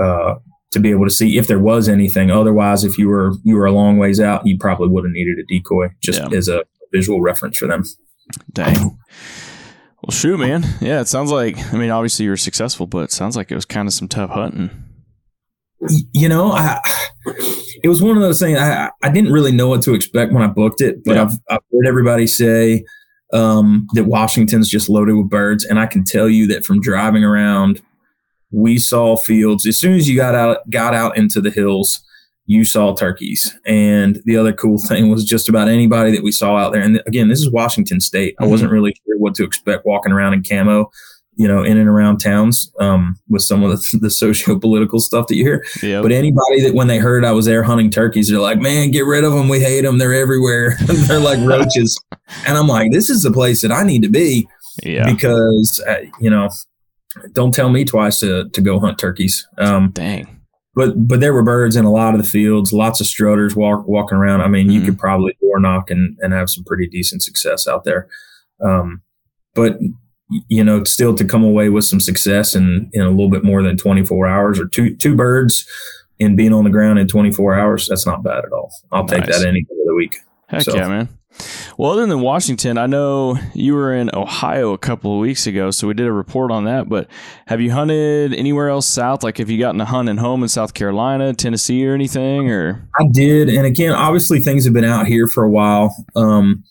uh, 0.00 0.34
to 0.72 0.80
be 0.80 0.90
able 0.90 1.04
to 1.04 1.10
see 1.10 1.38
if 1.38 1.46
there 1.46 1.58
was 1.58 1.88
anything. 1.88 2.30
Otherwise, 2.30 2.84
if 2.84 2.98
you 2.98 3.08
were 3.08 3.32
you 3.44 3.56
were 3.56 3.66
a 3.66 3.72
long 3.72 3.98
ways 3.98 4.20
out, 4.20 4.46
you 4.46 4.58
probably 4.58 4.88
would 4.88 5.04
have 5.04 5.12
needed 5.12 5.38
a 5.38 5.44
decoy 5.44 5.88
just 6.02 6.20
yeah. 6.20 6.36
as 6.36 6.48
a 6.48 6.64
visual 6.92 7.20
reference 7.20 7.56
for 7.56 7.66
them. 7.66 7.84
Dang. 8.52 8.98
Well, 10.02 10.10
shoot, 10.10 10.38
man. 10.38 10.64
Yeah, 10.80 11.00
it 11.00 11.08
sounds 11.08 11.30
like. 11.30 11.56
I 11.72 11.78
mean, 11.78 11.90
obviously 11.90 12.24
you 12.24 12.30
were 12.30 12.36
successful, 12.36 12.86
but 12.86 13.04
it 13.04 13.12
sounds 13.12 13.36
like 13.36 13.50
it 13.50 13.54
was 13.54 13.64
kind 13.64 13.88
of 13.88 13.94
some 13.94 14.08
tough 14.08 14.30
hunting. 14.30 14.70
You 16.12 16.28
know, 16.28 16.52
I, 16.52 16.80
it 17.82 17.88
was 17.88 18.02
one 18.02 18.16
of 18.16 18.22
those 18.22 18.40
things. 18.40 18.58
I 18.58 18.90
I 19.02 19.10
didn't 19.10 19.32
really 19.32 19.52
know 19.52 19.68
what 19.68 19.82
to 19.82 19.94
expect 19.94 20.32
when 20.32 20.42
I 20.42 20.48
booked 20.48 20.80
it, 20.80 21.02
but 21.04 21.16
yeah. 21.16 21.24
I've, 21.24 21.38
I've 21.48 21.60
heard 21.72 21.86
everybody 21.86 22.26
say 22.26 22.84
um, 23.34 23.88
that 23.94 24.04
Washington's 24.04 24.68
just 24.68 24.88
loaded 24.88 25.14
with 25.14 25.28
birds. 25.28 25.64
And 25.64 25.78
I 25.78 25.86
can 25.86 26.04
tell 26.04 26.28
you 26.28 26.46
that 26.48 26.64
from 26.64 26.80
driving 26.80 27.24
around, 27.24 27.82
we 28.50 28.78
saw 28.78 29.16
fields. 29.16 29.66
As 29.66 29.76
soon 29.76 29.94
as 29.94 30.08
you 30.08 30.16
got 30.16 30.34
out, 30.34 30.58
got 30.70 30.94
out 30.94 31.16
into 31.16 31.40
the 31.40 31.50
hills, 31.50 32.02
you 32.46 32.64
saw 32.64 32.94
turkeys. 32.94 33.56
And 33.66 34.20
the 34.24 34.36
other 34.36 34.52
cool 34.52 34.78
thing 34.78 35.10
was 35.10 35.24
just 35.24 35.48
about 35.48 35.68
anybody 35.68 36.12
that 36.12 36.22
we 36.22 36.30
saw 36.30 36.56
out 36.56 36.72
there. 36.72 36.82
And 36.82 37.02
again, 37.06 37.28
this 37.28 37.40
is 37.40 37.50
Washington 37.50 38.00
State. 38.00 38.36
I 38.38 38.46
wasn't 38.46 38.68
mm-hmm. 38.68 38.74
really 38.74 38.96
sure 39.06 39.18
what 39.18 39.34
to 39.36 39.44
expect 39.44 39.84
walking 39.84 40.12
around 40.12 40.34
in 40.34 40.42
camo 40.44 40.90
you 41.36 41.48
know, 41.48 41.62
in 41.62 41.76
and 41.76 41.88
around 41.88 42.18
towns 42.18 42.70
um, 42.80 43.18
with 43.28 43.42
some 43.42 43.62
of 43.62 43.70
the, 43.70 43.98
the 44.02 44.10
socio 44.10 44.58
political 44.58 45.00
stuff 45.00 45.26
that 45.28 45.36
you 45.36 45.44
hear. 45.44 45.64
Yep. 45.82 46.02
But 46.02 46.12
anybody 46.12 46.60
that 46.62 46.74
when 46.74 46.86
they 46.86 46.98
heard 46.98 47.24
I 47.24 47.32
was 47.32 47.46
there 47.46 47.62
hunting 47.62 47.90
turkeys, 47.90 48.28
they're 48.28 48.38
like, 48.38 48.60
man, 48.60 48.90
get 48.90 49.06
rid 49.06 49.24
of 49.24 49.32
them. 49.32 49.48
We 49.48 49.60
hate 49.60 49.82
them. 49.82 49.98
They're 49.98 50.14
everywhere. 50.14 50.76
they're 50.86 51.20
like 51.20 51.38
roaches. 51.42 51.98
and 52.46 52.56
I'm 52.56 52.68
like, 52.68 52.92
this 52.92 53.10
is 53.10 53.22
the 53.22 53.32
place 53.32 53.62
that 53.62 53.72
I 53.72 53.82
need 53.82 54.02
to 54.02 54.08
be 54.08 54.48
yeah. 54.82 55.10
because, 55.10 55.82
uh, 55.86 56.02
you 56.20 56.30
know, 56.30 56.50
don't 57.32 57.54
tell 57.54 57.70
me 57.70 57.84
twice 57.84 58.20
to, 58.20 58.48
to 58.48 58.60
go 58.60 58.78
hunt 58.78 58.98
turkeys. 58.98 59.46
Um, 59.58 59.90
Dang. 59.92 60.40
But 60.76 61.06
but 61.06 61.20
there 61.20 61.32
were 61.32 61.44
birds 61.44 61.76
in 61.76 61.84
a 61.84 61.92
lot 61.92 62.14
of 62.14 62.20
the 62.20 62.28
fields, 62.28 62.72
lots 62.72 63.00
of 63.00 63.06
strutters 63.06 63.54
walk, 63.54 63.86
walking 63.86 64.18
around. 64.18 64.40
I 64.40 64.48
mean, 64.48 64.66
mm-hmm. 64.66 64.72
you 64.74 64.84
could 64.84 64.98
probably 64.98 65.36
door 65.40 65.60
knock 65.60 65.88
and, 65.88 66.18
and 66.20 66.32
have 66.32 66.50
some 66.50 66.64
pretty 66.64 66.88
decent 66.88 67.22
success 67.22 67.68
out 67.68 67.84
there. 67.84 68.08
Um, 68.60 69.00
but 69.54 69.78
you 70.48 70.64
know, 70.64 70.84
still 70.84 71.14
to 71.14 71.24
come 71.24 71.44
away 71.44 71.68
with 71.68 71.84
some 71.84 72.00
success 72.00 72.54
in, 72.54 72.90
in 72.92 73.02
a 73.02 73.10
little 73.10 73.30
bit 73.30 73.44
more 73.44 73.62
than 73.62 73.76
24 73.76 74.26
hours 74.26 74.58
or 74.58 74.66
two, 74.66 74.94
two 74.96 75.14
birds 75.14 75.66
and 76.20 76.36
being 76.36 76.52
on 76.52 76.64
the 76.64 76.70
ground 76.70 76.98
in 76.98 77.08
24 77.08 77.54
hours, 77.54 77.88
that's 77.88 78.06
not 78.06 78.22
bad 78.22 78.44
at 78.44 78.52
all. 78.52 78.70
I'll 78.92 79.04
nice. 79.04 79.20
take 79.20 79.26
that 79.26 79.46
any 79.46 79.62
day 79.62 79.74
of 79.80 79.86
the 79.86 79.94
week. 79.94 80.18
Heck 80.48 80.62
so. 80.62 80.76
yeah, 80.76 80.88
man. 80.88 81.08
Well, 81.76 81.90
other 81.90 82.06
than 82.06 82.20
Washington, 82.20 82.78
I 82.78 82.86
know 82.86 83.36
you 83.54 83.74
were 83.74 83.92
in 83.92 84.08
Ohio 84.14 84.72
a 84.72 84.78
couple 84.78 85.14
of 85.14 85.20
weeks 85.20 85.48
ago, 85.48 85.72
so 85.72 85.88
we 85.88 85.94
did 85.94 86.06
a 86.06 86.12
report 86.12 86.52
on 86.52 86.64
that. 86.66 86.88
But 86.88 87.08
have 87.48 87.60
you 87.60 87.72
hunted 87.72 88.32
anywhere 88.32 88.68
else 88.68 88.86
south? 88.86 89.24
Like, 89.24 89.38
have 89.38 89.50
you 89.50 89.58
gotten 89.58 89.80
a 89.80 89.84
hunt 89.84 90.08
at 90.08 90.18
home 90.18 90.44
in 90.44 90.48
South 90.48 90.74
Carolina, 90.74 91.34
Tennessee, 91.34 91.84
or 91.86 91.92
anything? 91.92 92.50
Or 92.52 92.88
I 93.00 93.06
did, 93.10 93.48
and 93.48 93.66
again, 93.66 93.90
obviously 93.90 94.38
things 94.38 94.64
have 94.64 94.74
been 94.74 94.84
out 94.84 95.08
here 95.08 95.26
for 95.26 95.42
a 95.42 95.50
while. 95.50 96.06
Um, 96.14 96.62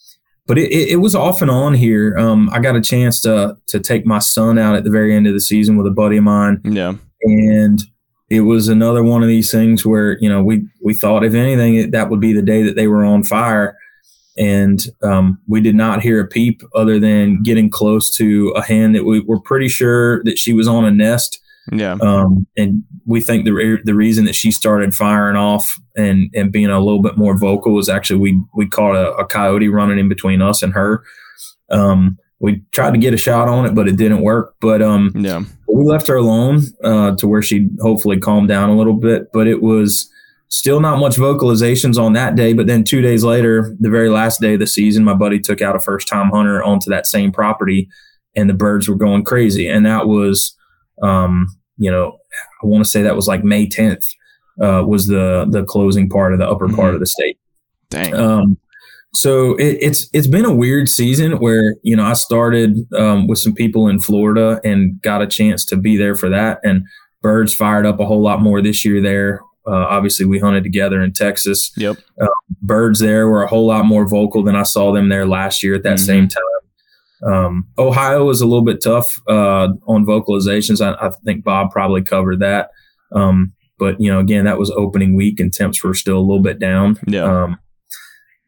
but 0.45 0.57
it, 0.57 0.71
it, 0.71 0.89
it, 0.89 0.95
was 0.97 1.15
off 1.15 1.41
and 1.41 1.49
on 1.49 1.73
here. 1.73 2.17
Um, 2.17 2.49
I 2.51 2.59
got 2.59 2.75
a 2.75 2.81
chance 2.81 3.21
to 3.21 3.55
to 3.67 3.79
take 3.79 4.05
my 4.05 4.19
son 4.19 4.57
out 4.57 4.75
at 4.75 4.83
the 4.83 4.89
very 4.89 5.15
end 5.15 5.27
of 5.27 5.33
the 5.33 5.41
season 5.41 5.77
with 5.77 5.87
a 5.87 5.91
buddy 5.91 6.17
of 6.17 6.23
mine. 6.23 6.59
Yeah, 6.63 6.95
and 7.21 7.81
it 8.29 8.41
was 8.41 8.67
another 8.67 9.03
one 9.03 9.21
of 9.21 9.29
these 9.29 9.51
things 9.51 9.85
where 9.85 10.17
you 10.19 10.29
know 10.29 10.43
we 10.43 10.67
we 10.81 10.93
thought 10.93 11.23
if 11.23 11.33
anything 11.33 11.91
that 11.91 12.09
would 12.09 12.19
be 12.19 12.33
the 12.33 12.41
day 12.41 12.63
that 12.63 12.75
they 12.75 12.87
were 12.87 13.05
on 13.05 13.23
fire, 13.23 13.77
and 14.37 14.85
um, 15.01 15.39
we 15.47 15.61
did 15.61 15.75
not 15.75 16.01
hear 16.01 16.19
a 16.19 16.27
peep 16.27 16.61
other 16.75 16.99
than 16.99 17.41
getting 17.43 17.69
close 17.69 18.13
to 18.15 18.49
a 18.55 18.61
hen 18.61 18.93
that 18.93 19.05
we 19.05 19.21
were 19.21 19.39
pretty 19.39 19.69
sure 19.69 20.23
that 20.23 20.37
she 20.37 20.53
was 20.53 20.67
on 20.67 20.85
a 20.85 20.91
nest 20.91 21.39
yeah. 21.71 21.97
Um, 22.01 22.45
and 22.57 22.83
we 23.05 23.21
think 23.21 23.45
the 23.45 23.51
re- 23.51 23.81
the 23.83 23.95
reason 23.95 24.25
that 24.25 24.35
she 24.35 24.51
started 24.51 24.93
firing 24.93 25.35
off 25.35 25.79
and 25.95 26.29
and 26.33 26.51
being 26.51 26.69
a 26.69 26.79
little 26.79 27.01
bit 27.01 27.17
more 27.17 27.37
vocal 27.37 27.73
was 27.73 27.89
actually 27.89 28.19
we 28.19 28.41
we 28.53 28.67
caught 28.67 28.95
a, 28.95 29.13
a 29.15 29.25
coyote 29.25 29.69
running 29.69 29.99
in 29.99 30.09
between 30.09 30.41
us 30.41 30.61
and 30.61 30.73
her. 30.73 31.03
Um, 31.69 32.17
we 32.39 32.61
tried 32.71 32.91
to 32.91 32.97
get 32.97 33.13
a 33.13 33.17
shot 33.17 33.47
on 33.47 33.65
it, 33.65 33.73
but 33.73 33.87
it 33.87 33.95
didn't 33.95 34.21
work. 34.21 34.55
But 34.59 34.81
um, 34.81 35.11
yeah, 35.15 35.43
we 35.67 35.85
left 35.85 36.07
her 36.07 36.17
alone 36.17 36.63
uh, 36.83 37.15
to 37.15 37.27
where 37.27 37.41
she 37.41 37.69
hopefully 37.81 38.19
calmed 38.19 38.49
down 38.49 38.69
a 38.69 38.75
little 38.75 38.95
bit. 38.95 39.27
But 39.31 39.47
it 39.47 39.61
was 39.61 40.09
still 40.49 40.79
not 40.81 40.99
much 40.99 41.15
vocalizations 41.15 41.97
on 41.97 42.13
that 42.13 42.35
day. 42.35 42.53
But 42.53 42.67
then 42.67 42.83
two 42.83 43.01
days 43.01 43.23
later, 43.23 43.75
the 43.79 43.89
very 43.89 44.09
last 44.09 44.41
day 44.41 44.53
of 44.55 44.59
the 44.59 44.67
season, 44.67 45.03
my 45.03 45.13
buddy 45.13 45.39
took 45.39 45.61
out 45.61 45.75
a 45.75 45.79
first 45.79 46.07
time 46.07 46.29
hunter 46.29 46.61
onto 46.61 46.89
that 46.89 47.07
same 47.07 47.31
property, 47.31 47.87
and 48.35 48.49
the 48.49 48.53
birds 48.53 48.89
were 48.89 48.95
going 48.95 49.23
crazy. 49.23 49.69
And 49.69 49.85
that 49.85 50.07
was 50.07 50.55
um, 51.01 51.47
you 51.77 51.89
know, 51.89 52.17
I 52.61 52.67
want 52.67 52.83
to 52.83 52.89
say 52.89 53.01
that 53.01 53.15
was 53.15 53.27
like 53.27 53.43
May 53.43 53.67
10th 53.67 54.05
uh, 54.61 54.83
was 54.85 55.07
the 55.07 55.45
the 55.49 55.63
closing 55.63 56.09
part 56.09 56.33
of 56.33 56.39
the 56.39 56.47
upper 56.47 56.67
mm-hmm. 56.67 56.75
part 56.75 56.93
of 56.93 56.99
the 56.99 57.05
state. 57.05 57.37
Dang. 57.89 58.13
Um, 58.13 58.57
so 59.13 59.55
it, 59.55 59.77
it's 59.79 60.09
it's 60.13 60.27
been 60.27 60.45
a 60.45 60.53
weird 60.53 60.89
season 60.89 61.39
where 61.39 61.75
you 61.83 61.95
know 61.95 62.05
I 62.05 62.13
started 62.13 62.77
um, 62.93 63.27
with 63.27 63.39
some 63.39 63.53
people 63.53 63.87
in 63.87 63.99
Florida 63.99 64.59
and 64.63 65.01
got 65.01 65.21
a 65.21 65.27
chance 65.27 65.65
to 65.65 65.77
be 65.77 65.97
there 65.97 66.15
for 66.15 66.29
that, 66.29 66.59
and 66.63 66.85
birds 67.21 67.53
fired 67.53 67.85
up 67.85 67.99
a 67.99 68.05
whole 68.05 68.21
lot 68.21 68.41
more 68.41 68.61
this 68.61 68.83
year 68.83 69.01
there. 69.01 69.41
Uh, 69.65 69.85
obviously, 69.87 70.25
we 70.25 70.39
hunted 70.39 70.63
together 70.63 71.01
in 71.01 71.13
Texas. 71.13 71.71
Yep. 71.77 71.97
Uh, 72.21 72.27
birds 72.61 72.99
there 72.99 73.29
were 73.29 73.43
a 73.43 73.47
whole 73.47 73.67
lot 73.67 73.85
more 73.85 74.07
vocal 74.07 74.43
than 74.43 74.55
I 74.55 74.63
saw 74.63 74.91
them 74.91 75.09
there 75.09 75.25
last 75.25 75.63
year 75.63 75.75
at 75.75 75.83
that 75.83 75.97
mm-hmm. 75.97 76.05
same 76.05 76.27
time. 76.27 76.43
Um, 77.25 77.67
Ohio 77.77 78.29
is 78.29 78.41
a 78.41 78.45
little 78.45 78.63
bit 78.63 78.81
tough 78.83 79.19
uh, 79.29 79.69
on 79.87 80.05
vocalizations. 80.05 80.81
I, 80.81 80.93
I, 81.05 81.11
think 81.23 81.43
Bob 81.43 81.71
probably 81.71 82.01
covered 82.01 82.39
that. 82.39 82.69
Um, 83.13 83.53
but 83.79 83.99
you 83.99 84.11
know, 84.11 84.19
again, 84.19 84.45
that 84.45 84.59
was 84.59 84.71
opening 84.71 85.15
week 85.15 85.39
and 85.39 85.53
temps 85.53 85.83
were 85.83 85.93
still 85.93 86.17
a 86.17 86.19
little 86.19 86.41
bit 86.41 86.59
down. 86.59 86.99
Yeah. 87.07 87.23
Um, 87.23 87.59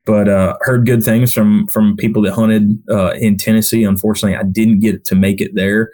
but 0.05 0.29
uh, 0.29 0.55
heard 0.61 0.85
good 0.85 1.03
things 1.03 1.33
from 1.33 1.67
from 1.67 1.97
people 1.97 2.21
that 2.23 2.33
hunted 2.33 2.77
uh, 2.91 3.13
in 3.13 3.37
Tennessee. 3.37 3.83
Unfortunately, 3.83 4.37
I 4.37 4.43
didn't 4.43 4.79
get 4.79 5.03
to 5.05 5.15
make 5.15 5.41
it 5.41 5.55
there. 5.55 5.89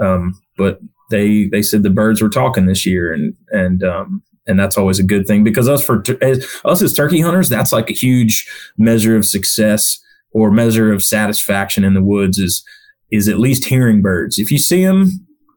Um, 0.00 0.34
but 0.58 0.80
they 1.10 1.46
they 1.46 1.62
said 1.62 1.82
the 1.82 1.90
birds 1.90 2.20
were 2.20 2.28
talking 2.28 2.66
this 2.66 2.84
year, 2.84 3.12
and 3.12 3.34
and 3.50 3.82
um, 3.82 4.22
and 4.46 4.58
that's 4.58 4.76
always 4.76 4.98
a 4.98 5.04
good 5.04 5.26
thing 5.26 5.44
because 5.44 5.68
us 5.68 5.84
for 5.84 6.02
as, 6.20 6.46
us 6.64 6.82
as 6.82 6.92
turkey 6.92 7.20
hunters, 7.20 7.48
that's 7.48 7.72
like 7.72 7.88
a 7.88 7.94
huge 7.94 8.46
measure 8.76 9.16
of 9.16 9.24
success 9.24 9.98
or 10.34 10.50
measure 10.50 10.92
of 10.92 11.02
satisfaction 11.02 11.84
in 11.84 11.94
the 11.94 12.02
woods 12.02 12.36
is 12.38 12.62
is 13.10 13.28
at 13.28 13.38
least 13.38 13.64
hearing 13.64 14.02
birds. 14.02 14.38
If 14.38 14.50
you 14.50 14.58
see 14.58 14.84
them, 14.84 15.08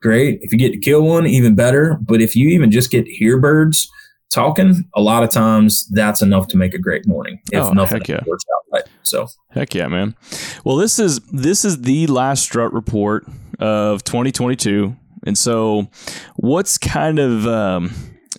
great. 0.01 0.39
If 0.41 0.53
you 0.53 0.59
get 0.59 0.71
to 0.73 0.77
kill 0.77 1.01
one, 1.01 1.25
even 1.25 1.55
better. 1.55 1.97
But 2.01 2.21
if 2.21 2.35
you 2.35 2.49
even 2.49 2.71
just 2.71 2.91
get 2.91 3.05
to 3.05 3.11
hear 3.11 3.39
birds 3.39 3.89
talking, 4.29 4.83
a 4.95 5.01
lot 5.01 5.23
of 5.23 5.31
times 5.31 5.87
that's 5.89 6.21
enough 6.21 6.47
to 6.49 6.57
make 6.57 6.73
a 6.73 6.77
great 6.77 7.07
morning. 7.07 7.41
If 7.51 7.63
oh, 7.63 7.71
nothing 7.71 7.99
heck 7.99 8.07
yeah. 8.07 8.23
works 8.27 8.45
out 8.55 8.73
right. 8.73 8.83
So 9.03 9.27
heck 9.49 9.73
yeah, 9.73 9.87
man. 9.87 10.15
Well, 10.63 10.77
this 10.77 10.99
is 10.99 11.19
this 11.31 11.65
is 11.65 11.81
the 11.81 12.07
last 12.07 12.43
strut 12.43 12.71
report 12.71 13.25
of 13.59 14.03
2022, 14.03 14.95
and 15.25 15.37
so 15.37 15.87
what's 16.35 16.77
kind 16.77 17.17
of 17.17 17.47
um, 17.47 17.91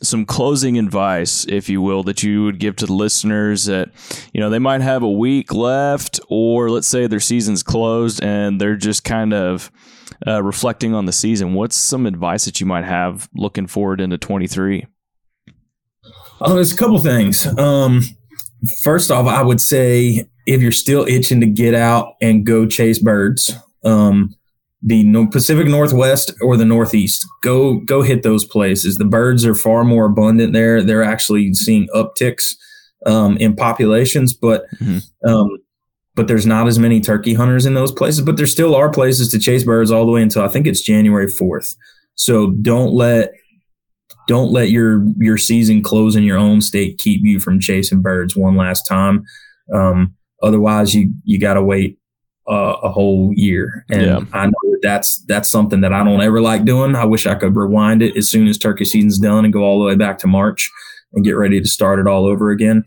some 0.02 0.24
closing 0.24 0.78
advice, 0.78 1.46
if 1.48 1.68
you 1.68 1.80
will, 1.80 2.02
that 2.04 2.22
you 2.22 2.44
would 2.44 2.58
give 2.58 2.76
to 2.76 2.86
the 2.86 2.92
listeners 2.92 3.64
that, 3.64 3.90
you 4.32 4.40
know, 4.40 4.50
they 4.50 4.58
might 4.58 4.80
have 4.80 5.02
a 5.02 5.10
week 5.10 5.52
left, 5.52 6.20
or 6.28 6.70
let's 6.70 6.88
say 6.88 7.06
their 7.06 7.20
season's 7.20 7.62
closed 7.62 8.22
and 8.22 8.60
they're 8.60 8.76
just 8.76 9.04
kind 9.04 9.32
of 9.32 9.70
uh, 10.26 10.42
reflecting 10.42 10.94
on 10.94 11.06
the 11.06 11.12
season. 11.12 11.54
What's 11.54 11.76
some 11.76 12.06
advice 12.06 12.44
that 12.44 12.60
you 12.60 12.66
might 12.66 12.84
have 12.84 13.28
looking 13.34 13.66
forward 13.66 14.00
into 14.00 14.18
23? 14.18 14.86
Oh, 16.40 16.54
there's 16.54 16.72
a 16.72 16.76
couple 16.76 16.98
things. 16.98 17.46
Um, 17.58 18.02
first 18.82 19.10
off, 19.10 19.26
I 19.26 19.42
would 19.42 19.60
say 19.60 20.28
if 20.46 20.62
you're 20.62 20.72
still 20.72 21.04
itching 21.06 21.40
to 21.40 21.46
get 21.46 21.74
out 21.74 22.14
and 22.20 22.46
go 22.46 22.66
chase 22.66 22.98
birds, 22.98 23.52
um, 23.84 24.34
the 24.82 25.28
Pacific 25.32 25.66
Northwest 25.66 26.32
or 26.40 26.56
the 26.56 26.64
Northeast, 26.64 27.26
go 27.42 27.80
go 27.80 28.02
hit 28.02 28.22
those 28.22 28.44
places. 28.44 28.98
The 28.98 29.04
birds 29.04 29.44
are 29.44 29.54
far 29.54 29.84
more 29.84 30.06
abundant 30.06 30.52
there. 30.52 30.82
They're 30.82 31.02
actually 31.02 31.52
seeing 31.54 31.88
upticks 31.94 32.54
um, 33.06 33.36
in 33.38 33.56
populations, 33.56 34.32
but 34.32 34.64
mm-hmm. 34.80 35.28
um, 35.28 35.48
but 36.14 36.28
there's 36.28 36.46
not 36.46 36.66
as 36.68 36.78
many 36.78 37.00
turkey 37.00 37.34
hunters 37.34 37.66
in 37.66 37.74
those 37.74 37.92
places. 37.92 38.22
But 38.22 38.36
there 38.36 38.46
still 38.46 38.74
are 38.74 38.90
places 38.90 39.28
to 39.30 39.38
chase 39.38 39.64
birds 39.64 39.90
all 39.90 40.06
the 40.06 40.12
way 40.12 40.22
until 40.22 40.42
I 40.42 40.48
think 40.48 40.66
it's 40.66 40.80
January 40.80 41.28
fourth. 41.28 41.74
So 42.14 42.52
don't 42.62 42.92
let 42.92 43.32
don't 44.28 44.52
let 44.52 44.70
your 44.70 45.04
your 45.18 45.38
season 45.38 45.82
close 45.82 46.14
in 46.14 46.22
your 46.22 46.38
own 46.38 46.60
state 46.60 46.98
keep 46.98 47.22
you 47.24 47.40
from 47.40 47.58
chasing 47.58 48.00
birds 48.00 48.36
one 48.36 48.56
last 48.56 48.82
time. 48.82 49.24
Um, 49.74 50.14
otherwise, 50.40 50.94
you 50.94 51.12
you 51.24 51.40
got 51.40 51.54
to 51.54 51.62
wait 51.62 51.97
uh, 52.48 52.76
a 52.82 52.90
whole 52.90 53.32
year. 53.34 53.84
And 53.90 54.02
yeah. 54.02 54.20
I 54.32 54.46
know 54.46 54.52
that 54.64 54.80
that's 54.82 55.22
that's 55.26 55.48
something 55.48 55.80
that 55.82 55.92
I 55.92 56.02
don't 56.04 56.22
ever 56.22 56.40
like 56.40 56.64
doing. 56.64 56.96
I 56.96 57.04
wish 57.04 57.26
I 57.26 57.34
could 57.34 57.56
rewind 57.56 58.02
it 58.02 58.16
as 58.16 58.30
soon 58.30 58.48
as 58.48 58.58
turkey 58.58 58.84
season's 58.84 59.18
done 59.18 59.44
and 59.44 59.52
go 59.52 59.62
all 59.62 59.78
the 59.78 59.84
way 59.84 59.94
back 59.94 60.18
to 60.18 60.26
March 60.26 60.70
and 61.12 61.24
get 61.24 61.36
ready 61.36 61.60
to 61.60 61.68
start 61.68 61.98
it 61.98 62.06
all 62.06 62.26
over 62.26 62.50
again. 62.50 62.84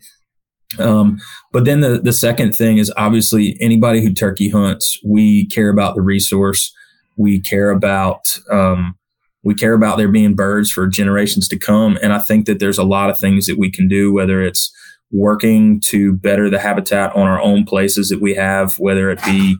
Um, 0.78 1.18
but 1.52 1.64
then 1.64 1.80
the 1.80 2.00
the 2.00 2.12
second 2.12 2.54
thing 2.54 2.78
is 2.78 2.92
obviously 2.96 3.56
anybody 3.60 4.02
who 4.02 4.12
turkey 4.12 4.48
hunts, 4.48 4.98
we 5.04 5.46
care 5.46 5.68
about 5.68 5.94
the 5.94 6.02
resource. 6.02 6.72
We 7.16 7.40
care 7.40 7.70
about 7.70 8.36
um, 8.50 8.96
we 9.44 9.54
care 9.54 9.74
about 9.74 9.98
there 9.98 10.08
being 10.08 10.34
birds 10.34 10.70
for 10.70 10.86
generations 10.86 11.48
to 11.48 11.58
come. 11.58 11.98
And 12.02 12.12
I 12.12 12.18
think 12.18 12.46
that 12.46 12.58
there's 12.58 12.78
a 12.78 12.84
lot 12.84 13.10
of 13.10 13.18
things 13.18 13.46
that 13.46 13.58
we 13.58 13.70
can 13.70 13.88
do, 13.88 14.12
whether 14.12 14.42
it's 14.42 14.72
working 15.12 15.80
to 15.80 16.14
better 16.14 16.48
the 16.50 16.58
habitat 16.58 17.14
on 17.14 17.26
our 17.26 17.40
own 17.40 17.64
places 17.64 18.08
that 18.08 18.20
we 18.20 18.34
have, 18.34 18.74
whether 18.78 19.10
it 19.10 19.22
be 19.24 19.56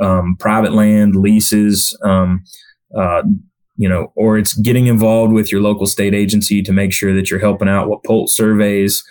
um, 0.00 0.36
private 0.40 0.72
land, 0.72 1.14
leases, 1.14 1.96
um, 2.02 2.42
uh, 2.96 3.22
you 3.76 3.88
know, 3.88 4.12
or 4.16 4.38
it's 4.38 4.54
getting 4.54 4.86
involved 4.86 5.32
with 5.32 5.52
your 5.52 5.60
local 5.60 5.86
state 5.86 6.14
agency 6.14 6.62
to 6.62 6.72
make 6.72 6.92
sure 6.92 7.14
that 7.14 7.30
you're 7.30 7.40
helping 7.40 7.68
out 7.68 7.88
what 7.88 8.04
poult 8.04 8.30
surveys, 8.30 9.02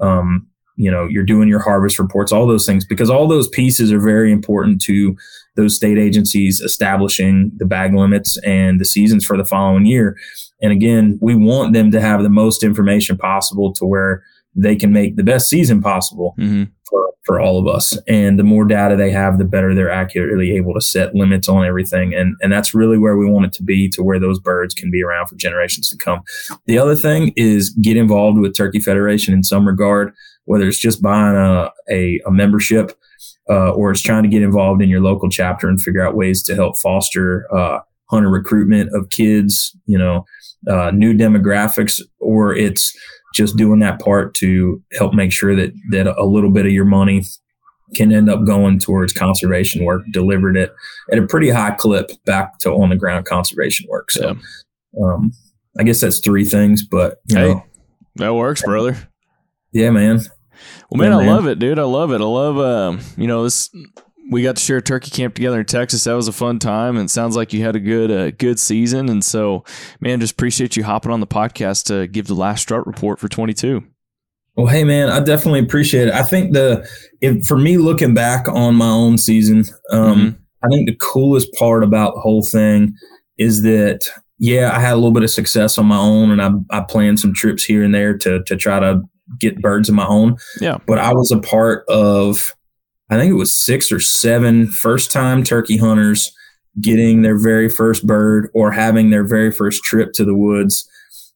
um, 0.00 0.46
you 0.76 0.90
know, 0.90 1.06
you're 1.08 1.24
doing 1.24 1.48
your 1.48 1.60
harvest 1.60 1.98
reports, 1.98 2.32
all 2.32 2.46
those 2.46 2.64
things, 2.64 2.84
because 2.84 3.10
all 3.10 3.28
those 3.28 3.48
pieces 3.48 3.92
are 3.92 4.00
very 4.00 4.32
important 4.32 4.80
to 4.82 5.14
those 5.56 5.76
state 5.76 5.98
agencies 5.98 6.60
establishing 6.60 7.50
the 7.56 7.66
bag 7.66 7.94
limits 7.94 8.38
and 8.38 8.80
the 8.80 8.84
seasons 8.84 9.24
for 9.24 9.36
the 9.36 9.44
following 9.44 9.84
year. 9.84 10.16
And 10.62 10.72
again, 10.72 11.18
we 11.20 11.34
want 11.34 11.72
them 11.74 11.90
to 11.90 12.00
have 12.00 12.22
the 12.22 12.30
most 12.30 12.62
information 12.62 13.18
possible 13.18 13.72
to 13.74 13.84
where 13.84 14.22
they 14.54 14.76
can 14.76 14.92
make 14.92 15.16
the 15.16 15.24
best 15.24 15.48
season 15.48 15.80
possible 15.80 16.34
mm-hmm. 16.38 16.64
for, 16.88 17.14
for 17.24 17.40
all 17.40 17.58
of 17.58 17.66
us. 17.66 17.96
And 18.06 18.38
the 18.38 18.44
more 18.44 18.64
data 18.64 18.96
they 18.96 19.10
have, 19.10 19.38
the 19.38 19.44
better 19.44 19.74
they're 19.74 19.90
accurately 19.90 20.54
able 20.56 20.74
to 20.74 20.80
set 20.80 21.14
limits 21.14 21.48
on 21.48 21.64
everything. 21.64 22.14
And, 22.14 22.36
and 22.42 22.52
that's 22.52 22.74
really 22.74 22.98
where 22.98 23.16
we 23.16 23.30
want 23.30 23.46
it 23.46 23.52
to 23.54 23.62
be 23.62 23.88
to 23.90 24.02
where 24.02 24.20
those 24.20 24.40
birds 24.40 24.74
can 24.74 24.90
be 24.90 25.02
around 25.02 25.28
for 25.28 25.36
generations 25.36 25.88
to 25.88 25.96
come. 25.96 26.20
The 26.66 26.78
other 26.78 26.96
thing 26.96 27.32
is 27.36 27.70
get 27.70 27.96
involved 27.96 28.38
with 28.38 28.56
Turkey 28.56 28.80
Federation 28.80 29.32
in 29.34 29.42
some 29.42 29.66
regard, 29.66 30.12
whether 30.44 30.68
it's 30.68 30.78
just 30.78 31.00
buying 31.00 31.36
a, 31.36 31.70
a, 31.90 32.20
a 32.26 32.30
membership 32.30 32.92
uh, 33.48 33.70
or 33.72 33.90
it's 33.90 34.02
trying 34.02 34.22
to 34.22 34.28
get 34.28 34.42
involved 34.42 34.82
in 34.82 34.88
your 34.88 35.00
local 35.00 35.28
chapter 35.28 35.68
and 35.68 35.80
figure 35.80 36.06
out 36.06 36.14
ways 36.14 36.42
to 36.44 36.54
help 36.54 36.80
foster 36.80 37.46
uh, 37.54 37.78
hunter 38.10 38.30
recruitment 38.30 38.90
of 38.94 39.10
kids, 39.10 39.76
you 39.86 39.98
know, 39.98 40.24
uh, 40.70 40.90
new 40.92 41.12
demographics, 41.12 42.00
or 42.20 42.54
it's 42.54 42.96
just 43.34 43.56
doing 43.56 43.80
that 43.80 44.00
part 44.00 44.34
to 44.34 44.82
help 44.98 45.14
make 45.14 45.32
sure 45.32 45.54
that 45.56 45.72
that 45.90 46.06
a 46.06 46.24
little 46.24 46.50
bit 46.50 46.66
of 46.66 46.72
your 46.72 46.84
money 46.84 47.24
can 47.94 48.12
end 48.12 48.30
up 48.30 48.44
going 48.44 48.78
towards 48.78 49.12
conservation 49.12 49.84
work 49.84 50.02
delivered 50.12 50.56
it 50.56 50.72
at 51.10 51.18
a 51.18 51.26
pretty 51.26 51.50
high 51.50 51.72
clip 51.72 52.10
back 52.24 52.58
to 52.58 52.70
on 52.70 52.88
the 52.88 52.96
ground 52.96 53.26
conservation 53.26 53.86
work. 53.90 54.10
So, 54.10 54.36
yeah. 54.94 55.04
um, 55.04 55.32
I 55.78 55.82
guess 55.82 56.00
that's 56.00 56.20
three 56.20 56.44
things, 56.44 56.82
but 56.82 57.18
you 57.26 57.36
hey, 57.36 57.48
know, 57.48 57.64
that 58.16 58.34
works, 58.34 58.62
brother. 58.62 58.96
Yeah, 59.72 59.90
man. 59.90 60.20
Well, 60.90 60.98
man, 60.98 61.12
yeah, 61.12 61.18
man, 61.18 61.28
I 61.28 61.32
love 61.32 61.46
it, 61.46 61.58
dude. 61.58 61.78
I 61.78 61.84
love 61.84 62.12
it. 62.12 62.20
I 62.20 62.24
love, 62.24 62.58
um, 62.58 63.00
you 63.16 63.26
know, 63.26 63.44
this 63.44 63.70
we 64.30 64.42
got 64.42 64.56
to 64.56 64.62
share 64.62 64.80
turkey 64.80 65.10
camp 65.10 65.34
together 65.34 65.60
in 65.60 65.66
Texas. 65.66 66.04
That 66.04 66.14
was 66.14 66.28
a 66.28 66.32
fun 66.32 66.58
time, 66.58 66.96
and 66.96 67.10
sounds 67.10 67.36
like 67.36 67.52
you 67.52 67.62
had 67.62 67.76
a 67.76 67.80
good 67.80 68.10
uh, 68.10 68.30
good 68.32 68.58
season. 68.58 69.08
And 69.08 69.24
so, 69.24 69.64
man, 70.00 70.20
just 70.20 70.32
appreciate 70.34 70.76
you 70.76 70.84
hopping 70.84 71.12
on 71.12 71.20
the 71.20 71.26
podcast 71.26 71.86
to 71.86 72.06
give 72.06 72.26
the 72.26 72.34
last 72.34 72.62
strut 72.62 72.86
report 72.86 73.18
for 73.18 73.28
22. 73.28 73.84
Well, 74.56 74.66
hey, 74.66 74.84
man, 74.84 75.08
I 75.08 75.20
definitely 75.20 75.60
appreciate 75.60 76.08
it. 76.08 76.14
I 76.14 76.22
think 76.22 76.52
the 76.52 76.88
if, 77.20 77.46
for 77.46 77.56
me 77.56 77.78
looking 77.78 78.14
back 78.14 78.48
on 78.48 78.74
my 78.74 78.90
own 78.90 79.18
season, 79.18 79.64
um, 79.90 80.18
mm-hmm. 80.18 80.42
I 80.64 80.68
think 80.68 80.88
the 80.88 80.96
coolest 80.96 81.52
part 81.54 81.82
about 81.82 82.14
the 82.14 82.20
whole 82.20 82.42
thing 82.42 82.94
is 83.38 83.62
that 83.62 84.02
yeah, 84.38 84.72
I 84.74 84.80
had 84.80 84.94
a 84.94 84.96
little 84.96 85.12
bit 85.12 85.22
of 85.22 85.30
success 85.30 85.78
on 85.78 85.86
my 85.86 85.98
own, 85.98 86.30
and 86.30 86.42
I 86.42 86.50
I 86.78 86.80
planned 86.82 87.20
some 87.20 87.32
trips 87.32 87.64
here 87.64 87.82
and 87.82 87.94
there 87.94 88.16
to 88.18 88.42
to 88.44 88.56
try 88.56 88.80
to 88.80 89.00
get 89.38 89.62
birds 89.62 89.88
of 89.88 89.94
my 89.94 90.06
own. 90.06 90.36
Yeah, 90.60 90.78
but 90.86 90.98
I 90.98 91.12
was 91.12 91.30
a 91.30 91.38
part 91.38 91.84
of 91.88 92.54
I 93.12 93.18
think 93.18 93.30
it 93.30 93.36
was 93.36 93.54
six 93.54 93.92
or 93.92 94.00
seven 94.00 94.66
first 94.68 95.12
time 95.12 95.44
turkey 95.44 95.76
hunters 95.76 96.32
getting 96.80 97.20
their 97.20 97.38
very 97.38 97.68
first 97.68 98.06
bird 98.06 98.48
or 98.54 98.72
having 98.72 99.10
their 99.10 99.22
very 99.22 99.52
first 99.52 99.84
trip 99.84 100.14
to 100.14 100.24
the 100.24 100.34
woods, 100.34 100.88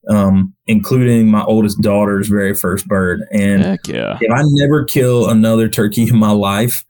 um, 0.09 0.55
including 0.67 1.31
my 1.31 1.45
oldest 1.45 1.83
daughter's 1.83 2.29
very 2.29 2.55
first 2.55 2.89
bird. 2.89 3.21
And 3.31 3.79
yeah. 3.87 4.17
if 4.19 4.33
I 4.33 4.41
never 4.53 4.85
kill 4.85 5.29
another 5.29 5.69
turkey 5.69 6.09
in 6.09 6.17
my 6.17 6.31
life, 6.31 6.83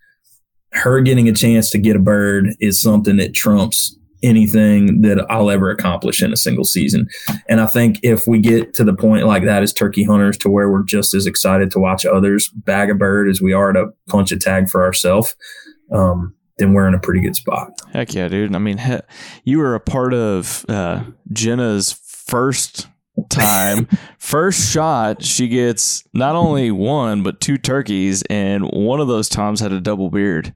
her 0.71 1.01
getting 1.01 1.29
a 1.29 1.33
chance 1.33 1.69
to 1.71 1.79
get 1.79 1.97
a 1.97 2.01
bird 2.01 2.51
is 2.61 2.81
something 2.81 3.17
that 3.17 3.35
trumps 3.35 3.96
anything 4.23 5.03
that 5.03 5.25
I'll 5.31 5.51
ever 5.51 5.71
accomplish 5.71 6.23
in 6.23 6.33
a 6.33 6.37
single 6.37 6.65
season. 6.65 7.09
And 7.49 7.61
I 7.61 7.67
think 7.67 7.99
if 8.03 8.27
we 8.27 8.39
get 8.39 8.75
to 8.75 8.85
the 8.85 8.95
point 8.95 9.27
like 9.27 9.45
that 9.45 9.63
as 9.63 9.73
turkey 9.73 10.05
hunters 10.05 10.37
to 10.39 10.49
where 10.49 10.71
we're 10.71 10.83
just 10.85 11.15
as 11.15 11.27
excited 11.27 11.71
to 11.73 11.79
watch 11.79 12.05
others 12.07 12.49
bag 12.49 12.91
a 12.91 12.95
bird 12.95 13.29
as 13.29 13.41
we 13.43 13.53
are 13.53 13.73
to 13.73 13.87
punch 14.09 14.33
a 14.33 14.37
tag 14.39 14.69
for 14.69 14.85
ourselves, 14.85 15.37
um, 15.93 16.35
then 16.59 16.73
we're 16.73 16.89
in 16.89 16.95
a 16.95 16.99
pretty 16.99 17.21
good 17.21 17.37
spot. 17.37 17.71
Heck 17.93 18.15
yeah, 18.15 18.29
dude. 18.29 18.55
I 18.55 18.59
mean, 18.59 18.79
he- 18.79 19.01
you 19.45 19.59
were 19.59 19.75
a 19.75 19.81
part 19.81 20.15
of 20.15 20.65
uh, 20.69 21.05
Jenna's 21.33 21.93
first 21.93 22.89
time 23.31 23.89
first 24.19 24.71
shot 24.73 25.23
she 25.23 25.49
gets 25.49 26.05
not 26.13 26.35
only 26.37 26.71
one 26.71 27.23
but 27.23 27.41
two 27.41 27.57
turkeys 27.57 28.23
and 28.29 28.63
one 28.73 29.01
of 29.01 29.09
those 29.09 29.27
toms 29.31 29.59
had 29.61 29.73
a 29.73 29.81
double 29.81 30.11
beard 30.11 30.55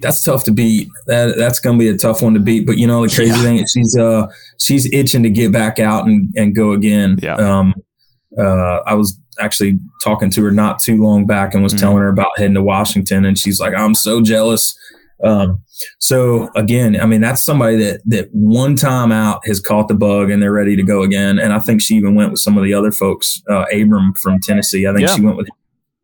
that's 0.00 0.22
tough 0.22 0.44
to 0.44 0.52
beat. 0.52 0.88
That 1.06 1.36
that's 1.36 1.58
gonna 1.58 1.78
be 1.78 1.88
a 1.88 1.96
tough 1.96 2.22
one 2.22 2.34
to 2.34 2.40
beat. 2.40 2.66
But 2.66 2.78
you 2.78 2.86
know 2.86 3.06
the 3.06 3.14
crazy 3.14 3.36
yeah. 3.36 3.42
thing 3.42 3.58
is 3.58 3.70
she's 3.72 3.96
uh 3.96 4.26
she's 4.58 4.92
itching 4.92 5.22
to 5.22 5.30
get 5.30 5.52
back 5.52 5.78
out 5.78 6.06
and, 6.06 6.32
and 6.36 6.54
go 6.54 6.72
again. 6.72 7.18
Yeah. 7.22 7.34
Um 7.34 7.74
uh 8.38 8.78
I 8.86 8.94
was 8.94 9.18
actually 9.40 9.78
talking 10.02 10.30
to 10.30 10.42
her 10.44 10.50
not 10.50 10.78
too 10.78 11.02
long 11.02 11.26
back 11.26 11.54
and 11.54 11.62
was 11.62 11.72
mm-hmm. 11.72 11.80
telling 11.80 11.98
her 11.98 12.08
about 12.08 12.36
heading 12.36 12.54
to 12.54 12.62
Washington 12.62 13.24
and 13.24 13.38
she's 13.38 13.60
like, 13.60 13.74
I'm 13.74 13.94
so 13.94 14.20
jealous. 14.20 14.76
Um 15.24 15.62
so 15.98 16.48
again, 16.54 17.00
I 17.00 17.06
mean 17.06 17.20
that's 17.20 17.44
somebody 17.44 17.76
that 17.78 18.02
that 18.06 18.28
one 18.32 18.76
time 18.76 19.12
out 19.12 19.46
has 19.46 19.60
caught 19.60 19.88
the 19.88 19.94
bug 19.94 20.30
and 20.30 20.42
they're 20.42 20.52
ready 20.52 20.76
to 20.76 20.82
go 20.82 21.02
again. 21.02 21.38
And 21.38 21.52
I 21.52 21.58
think 21.58 21.82
she 21.82 21.94
even 21.94 22.14
went 22.14 22.30
with 22.30 22.40
some 22.40 22.56
of 22.56 22.64
the 22.64 22.74
other 22.74 22.92
folks, 22.92 23.42
uh 23.50 23.64
Abram 23.72 24.14
from 24.14 24.40
Tennessee. 24.40 24.86
I 24.86 24.92
think 24.92 25.08
yeah. 25.08 25.14
she 25.14 25.22
went 25.22 25.36
with 25.36 25.48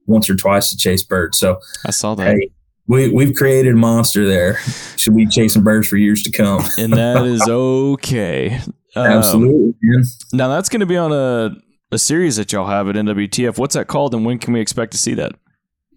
once 0.07 0.29
or 0.29 0.35
twice 0.35 0.71
to 0.71 0.77
chase 0.77 1.03
birds. 1.03 1.39
So 1.39 1.61
I 1.87 1.91
saw 1.91 2.15
that. 2.17 2.37
Hey, 2.37 2.51
we 2.89 3.11
we've 3.11 3.35
created 3.35 3.75
a 3.75 3.77
monster 3.77 4.27
there. 4.27 4.57
Should 4.97 5.15
we 5.15 5.27
be 5.27 5.31
chasing 5.31 5.63
birds 5.63 5.87
for 5.87 5.97
years 5.97 6.23
to 6.25 6.31
come. 6.31 6.65
and 6.79 6.93
that 6.95 7.25
is 7.25 7.43
okay. 7.49 8.61
Um, 8.97 9.07
Absolutely. 9.07 9.75
Man. 9.83 10.05
Now 10.33 10.49
that's 10.49 10.69
going 10.69 10.81
to 10.81 10.87
be 10.87 10.97
on 10.97 11.13
a 11.13 11.55
a 11.93 11.99
series 11.99 12.37
that 12.37 12.53
y'all 12.53 12.67
have 12.67 12.89
at 12.89 12.97
NWTF. 12.97 13.59
What's 13.59 13.75
that 13.75 13.87
called, 13.87 14.15
and 14.15 14.25
when 14.25 14.39
can 14.39 14.53
we 14.53 14.61
expect 14.61 14.93
to 14.93 14.99
see 14.99 15.15
that? 15.15 15.33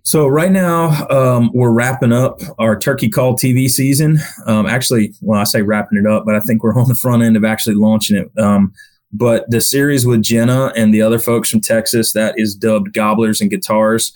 So 0.04 0.28
right 0.28 0.52
now 0.52 1.08
um, 1.10 1.52
we're 1.54 1.72
wrapping 1.72 2.12
up 2.12 2.40
our 2.60 2.78
Turkey 2.78 3.08
Call 3.10 3.36
TV 3.36 3.70
season. 3.70 4.20
Um, 4.48 4.66
actually, 4.66 5.14
well, 5.22 5.40
I 5.40 5.44
say 5.44 5.62
wrapping 5.62 6.00
it 6.00 6.08
up, 6.08 6.26
but 6.26 6.36
I 6.36 6.40
think 6.40 6.64
we're 6.64 6.78
on 6.78 6.88
the 6.88 6.96
front 6.96 7.24
end 7.24 7.38
of 7.38 7.46
actually 7.46 7.76
launching 7.76 8.18
it. 8.18 8.42
Um, 8.42 8.74
but 9.14 9.46
the 9.50 9.62
series 9.62 10.06
with 10.06 10.24
Jenna 10.24 10.74
and 10.76 10.94
the 10.94 11.02
other 11.02 11.20
folks 11.20 11.50
from 11.50 11.62
Texas 11.62 12.14
that 12.14 12.34
is 12.38 12.56
dubbed 12.56 12.94
Gobblers 12.94 13.42
and 13.42 13.50
Guitars 13.50 14.12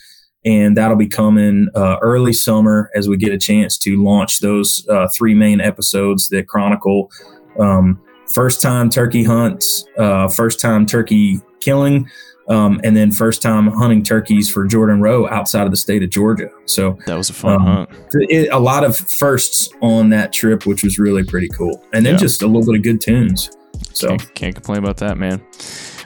and 0.46 0.78
that'll 0.78 0.96
be 0.96 1.08
coming 1.08 1.68
uh, 1.76 1.98
early 2.02 2.32
summer 2.32 2.92
as 2.96 3.10
we 3.10 3.18
get 3.18 3.34
a 3.34 3.38
chance 3.38 3.78
to 3.80 4.02
launch 4.02 4.40
those 4.40 4.88
uh, 4.90 5.08
three 5.16 5.34
main 5.34 5.60
episodes 5.60 6.30
that 6.30 6.48
chronicle 6.48 7.12
um, 7.60 8.00
first 8.34 8.62
time 8.62 8.90
turkey 8.90 9.24
hunts, 9.24 9.86
uh, 9.98 10.28
first 10.28 10.60
time 10.60 10.86
turkey 10.86 11.42
killing, 11.60 12.10
um, 12.48 12.80
and 12.84 12.96
then 12.96 13.12
first 13.12 13.42
time 13.42 13.68
hunting 13.68 14.04
turkeys 14.04 14.50
for 14.50 14.66
Jordan 14.66 15.02
Rowe 15.02 15.28
outside 15.30 15.64
of 15.64 15.72
the 15.72 15.78
state 15.78 16.04
of 16.04 16.12
Georgia. 16.12 16.50
So 16.66 16.98
that 17.08 17.16
was 17.16 17.30
a 17.30 17.34
fun 17.34 17.56
um, 17.56 17.62
hunt. 17.62 17.90
It, 18.14 18.50
a 18.52 18.60
lot 18.60 18.84
of 18.84 18.96
firsts 18.96 19.70
on 19.82 20.10
that 20.10 20.32
trip, 20.32 20.66
which 20.66 20.84
was 20.84 21.00
really 21.00 21.24
pretty 21.24 21.50
cool, 21.50 21.84
and 21.94 22.06
then 22.06 22.14
yeah. 22.14 22.20
just 22.20 22.44
a 22.44 22.48
little 22.48 22.66
bit 22.66 22.76
of 22.76 22.84
good 22.84 23.02
tunes. 23.02 23.50
So 23.94 24.10
can't, 24.10 24.36
can't 24.36 24.56
complain 24.56 24.80
about 24.80 24.98
that, 24.98 25.18
man. 25.18 25.42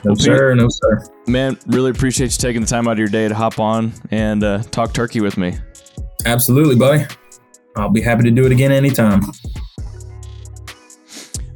No, 0.04 0.14
sir. 0.14 0.54
No, 0.54 0.68
sir. 0.68 1.04
Man, 1.26 1.58
really 1.66 1.90
appreciate 1.90 2.32
you 2.32 2.38
taking 2.38 2.62
the 2.62 2.66
time 2.66 2.88
out 2.88 2.92
of 2.92 2.98
your 2.98 3.08
day 3.08 3.28
to 3.28 3.34
hop 3.34 3.58
on 3.58 3.92
and 4.10 4.42
uh, 4.42 4.62
talk 4.70 4.92
turkey 4.92 5.20
with 5.20 5.36
me. 5.36 5.54
Absolutely, 6.26 6.76
buddy. 6.76 7.04
I'll 7.76 7.90
be 7.90 8.00
happy 8.00 8.24
to 8.24 8.30
do 8.30 8.46
it 8.46 8.52
again 8.52 8.72
anytime. 8.72 9.22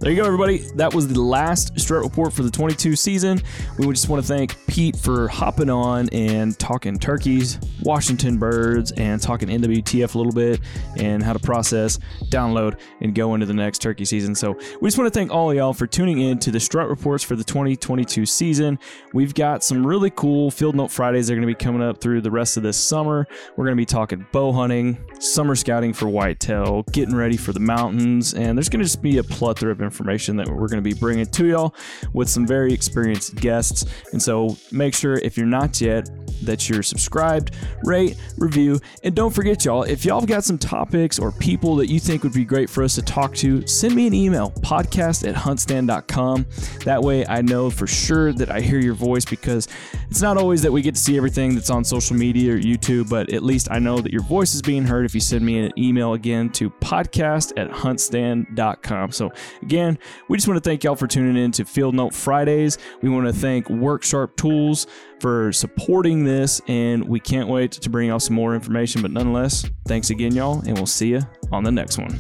There 0.05 0.12
you 0.12 0.21
go, 0.21 0.27
everybody. 0.27 0.59
That 0.75 0.93
was 0.93 1.09
the 1.09 1.19
last 1.19 1.81
Strut 1.81 2.03
Report 2.03 2.31
for 2.31 2.43
the 2.43 2.51
22 2.51 2.95
season. 2.95 3.40
We 3.79 3.87
just 3.87 4.11
want 4.11 4.23
to 4.23 4.29
thank 4.29 4.55
Pete 4.67 4.97
for 4.97 5.29
hopping 5.29 5.71
on 5.71 6.11
and 6.12 6.59
talking 6.59 6.99
turkeys, 6.99 7.59
Washington 7.83 8.37
birds, 8.37 8.93
and 8.93 9.19
talking 9.19 9.49
NWTF 9.49 10.14
a 10.14 10.19
little 10.19 10.35
bit 10.35 10.61
and 10.99 11.23
how 11.23 11.33
to 11.33 11.38
process, 11.38 11.99
download, 12.27 12.79
and 13.01 13.14
go 13.14 13.33
into 13.33 13.47
the 13.47 13.55
next 13.55 13.79
turkey 13.79 14.05
season. 14.05 14.35
So 14.35 14.53
we 14.79 14.88
just 14.88 14.99
want 14.99 15.11
to 15.11 15.19
thank 15.19 15.31
all 15.31 15.55
y'all 15.55 15.73
for 15.73 15.87
tuning 15.87 16.21
in 16.21 16.38
to 16.40 16.51
the 16.51 16.61
Strut 16.61 16.90
Reports 16.90 17.25
for 17.25 17.35
the 17.35 17.45
2022 17.45 18.27
season. 18.27 18.79
We've 19.14 19.33
got 19.33 19.64
some 19.64 19.87
really 19.87 20.11
cool 20.11 20.51
Field 20.51 20.75
Note 20.75 20.90
Fridays 20.90 21.29
that 21.29 21.33
are 21.33 21.37
going 21.37 21.49
to 21.49 21.55
be 21.55 21.55
coming 21.55 21.81
up 21.81 22.03
through 22.03 22.21
the 22.21 22.31
rest 22.31 22.59
of 22.59 22.62
this 22.62 22.77
summer. 22.77 23.27
We're 23.57 23.64
going 23.64 23.77
to 23.77 23.81
be 23.81 23.87
talking 23.87 24.27
bow 24.33 24.53
hunting, 24.53 25.03
summer 25.19 25.55
scouting 25.55 25.95
for 25.95 26.11
whitetail, 26.11 26.83
getting 26.93 27.17
ready 27.17 27.38
for 27.38 27.55
the 27.55 27.61
mountains, 27.61 28.35
and 28.35 28.59
there's 28.59 28.69
going 28.69 28.81
to 28.81 28.85
just 28.85 29.01
be 29.01 29.17
a 29.17 29.25
plethora 29.25 29.73
of 29.73 29.81
information 29.81 29.93
that 30.37 30.48
we're 30.48 30.68
going 30.68 30.83
to 30.83 30.83
be 30.83 30.94
bringing 30.94 31.26
to 31.26 31.46
y'all 31.46 31.74
with 32.12 32.28
some 32.28 32.46
very 32.46 32.72
experienced 32.72 33.35
guests. 33.37 33.85
And 34.12 34.20
so 34.20 34.57
make 34.72 34.94
sure 34.94 35.14
if 35.14 35.37
you're 35.37 35.46
not 35.46 35.80
yet 35.80 36.09
that 36.44 36.68
you're 36.68 36.83
subscribed, 36.83 37.54
rate, 37.85 38.16
review, 38.38 38.80
and 39.02 39.14
don't 39.14 39.35
forget 39.35 39.64
y'all, 39.64 39.83
if 39.83 40.04
y'all 40.04 40.20
have 40.20 40.28
got 40.28 40.44
some 40.44 40.59
topics 40.59 41.18
or 41.18 41.33
people 41.33 41.76
that 41.76 41.88
you 41.88 41.98
think 41.98 42.22
would 42.22 42.33
be 42.33 42.44
great 42.44 42.70
for 42.70 42.83
us 42.83 42.94
to 42.94 43.02
talk 43.02 43.35
to, 43.37 43.66
send 43.66 43.94
me 43.94 44.07
an 44.07 44.14
email, 44.14 44.50
podcast 44.61 45.28
at 45.28 45.35
huntstand.com. 45.35 46.46
That 46.85 47.02
way 47.02 47.26
I 47.26 47.42
know 47.42 47.70
for 47.70 47.87
sure 47.87 48.33
that 48.33 48.50
I 48.50 48.61
hear 48.61 48.78
your 48.78 48.94
voice 48.94 49.24
because 49.24 49.68
it's 50.11 50.22
not 50.22 50.37
always 50.37 50.62
that 50.62 50.72
we 50.72 50.83
get 50.83 50.94
to 50.94 51.00
see 51.00 51.16
everything 51.16 51.54
that's 51.54 51.70
on 51.70 51.85
social 51.85 52.16
media 52.16 52.54
or 52.54 52.59
YouTube, 52.59 53.09
but 53.09 53.33
at 53.33 53.42
least 53.42 53.68
I 53.70 53.78
know 53.78 53.98
that 53.98 54.12
your 54.12 54.22
voice 54.22 54.54
is 54.54 54.62
being 54.62 54.85
heard 54.85 55.04
if 55.04 55.14
you 55.14 55.20
send 55.20 55.44
me 55.44 55.59
an 55.59 55.72
email 55.78 56.14
again 56.14 56.50
to 56.50 56.70
podcast 56.70 57.52
at 57.57 57.70
huntstand.com. 57.70 59.12
So 59.12 59.33
again, 59.62 59.98
we 60.28 60.37
just 60.37 60.48
want 60.48 60.62
to 60.62 60.68
thank 60.68 60.85
y'all 60.85 60.96
for 60.96 61.07
tuning 61.07 61.42
in 61.42 61.52
to 61.52 61.64
Field 61.64 61.94
Note 61.94 62.14
Fridays. 62.14 62.78
We 63.02 63.09
want 63.09 63.26
to 63.26 63.33
thank 63.33 63.66
Worksharp 63.66 64.37
Tools 64.37 64.87
for 65.20 65.53
supporting 65.53 66.24
this, 66.24 66.61
and 66.68 67.09
we 67.09 67.20
can't 67.20 67.48
wait 67.48 67.72
to 67.72 67.90
bring 67.90 68.09
y'all 68.09 68.20
some 68.20 68.37
more 68.37 68.55
information. 68.55 69.03
But 69.03 69.11
nonetheless, 69.11 69.64
thanks 69.87 70.11
again, 70.11 70.35
y'all, 70.35 70.61
and 70.66 70.77
we'll 70.77 70.87
see 70.87 71.09
you 71.09 71.22
on 71.53 71.64
the 71.64 71.72
next 71.72 71.98
one. 71.98 72.18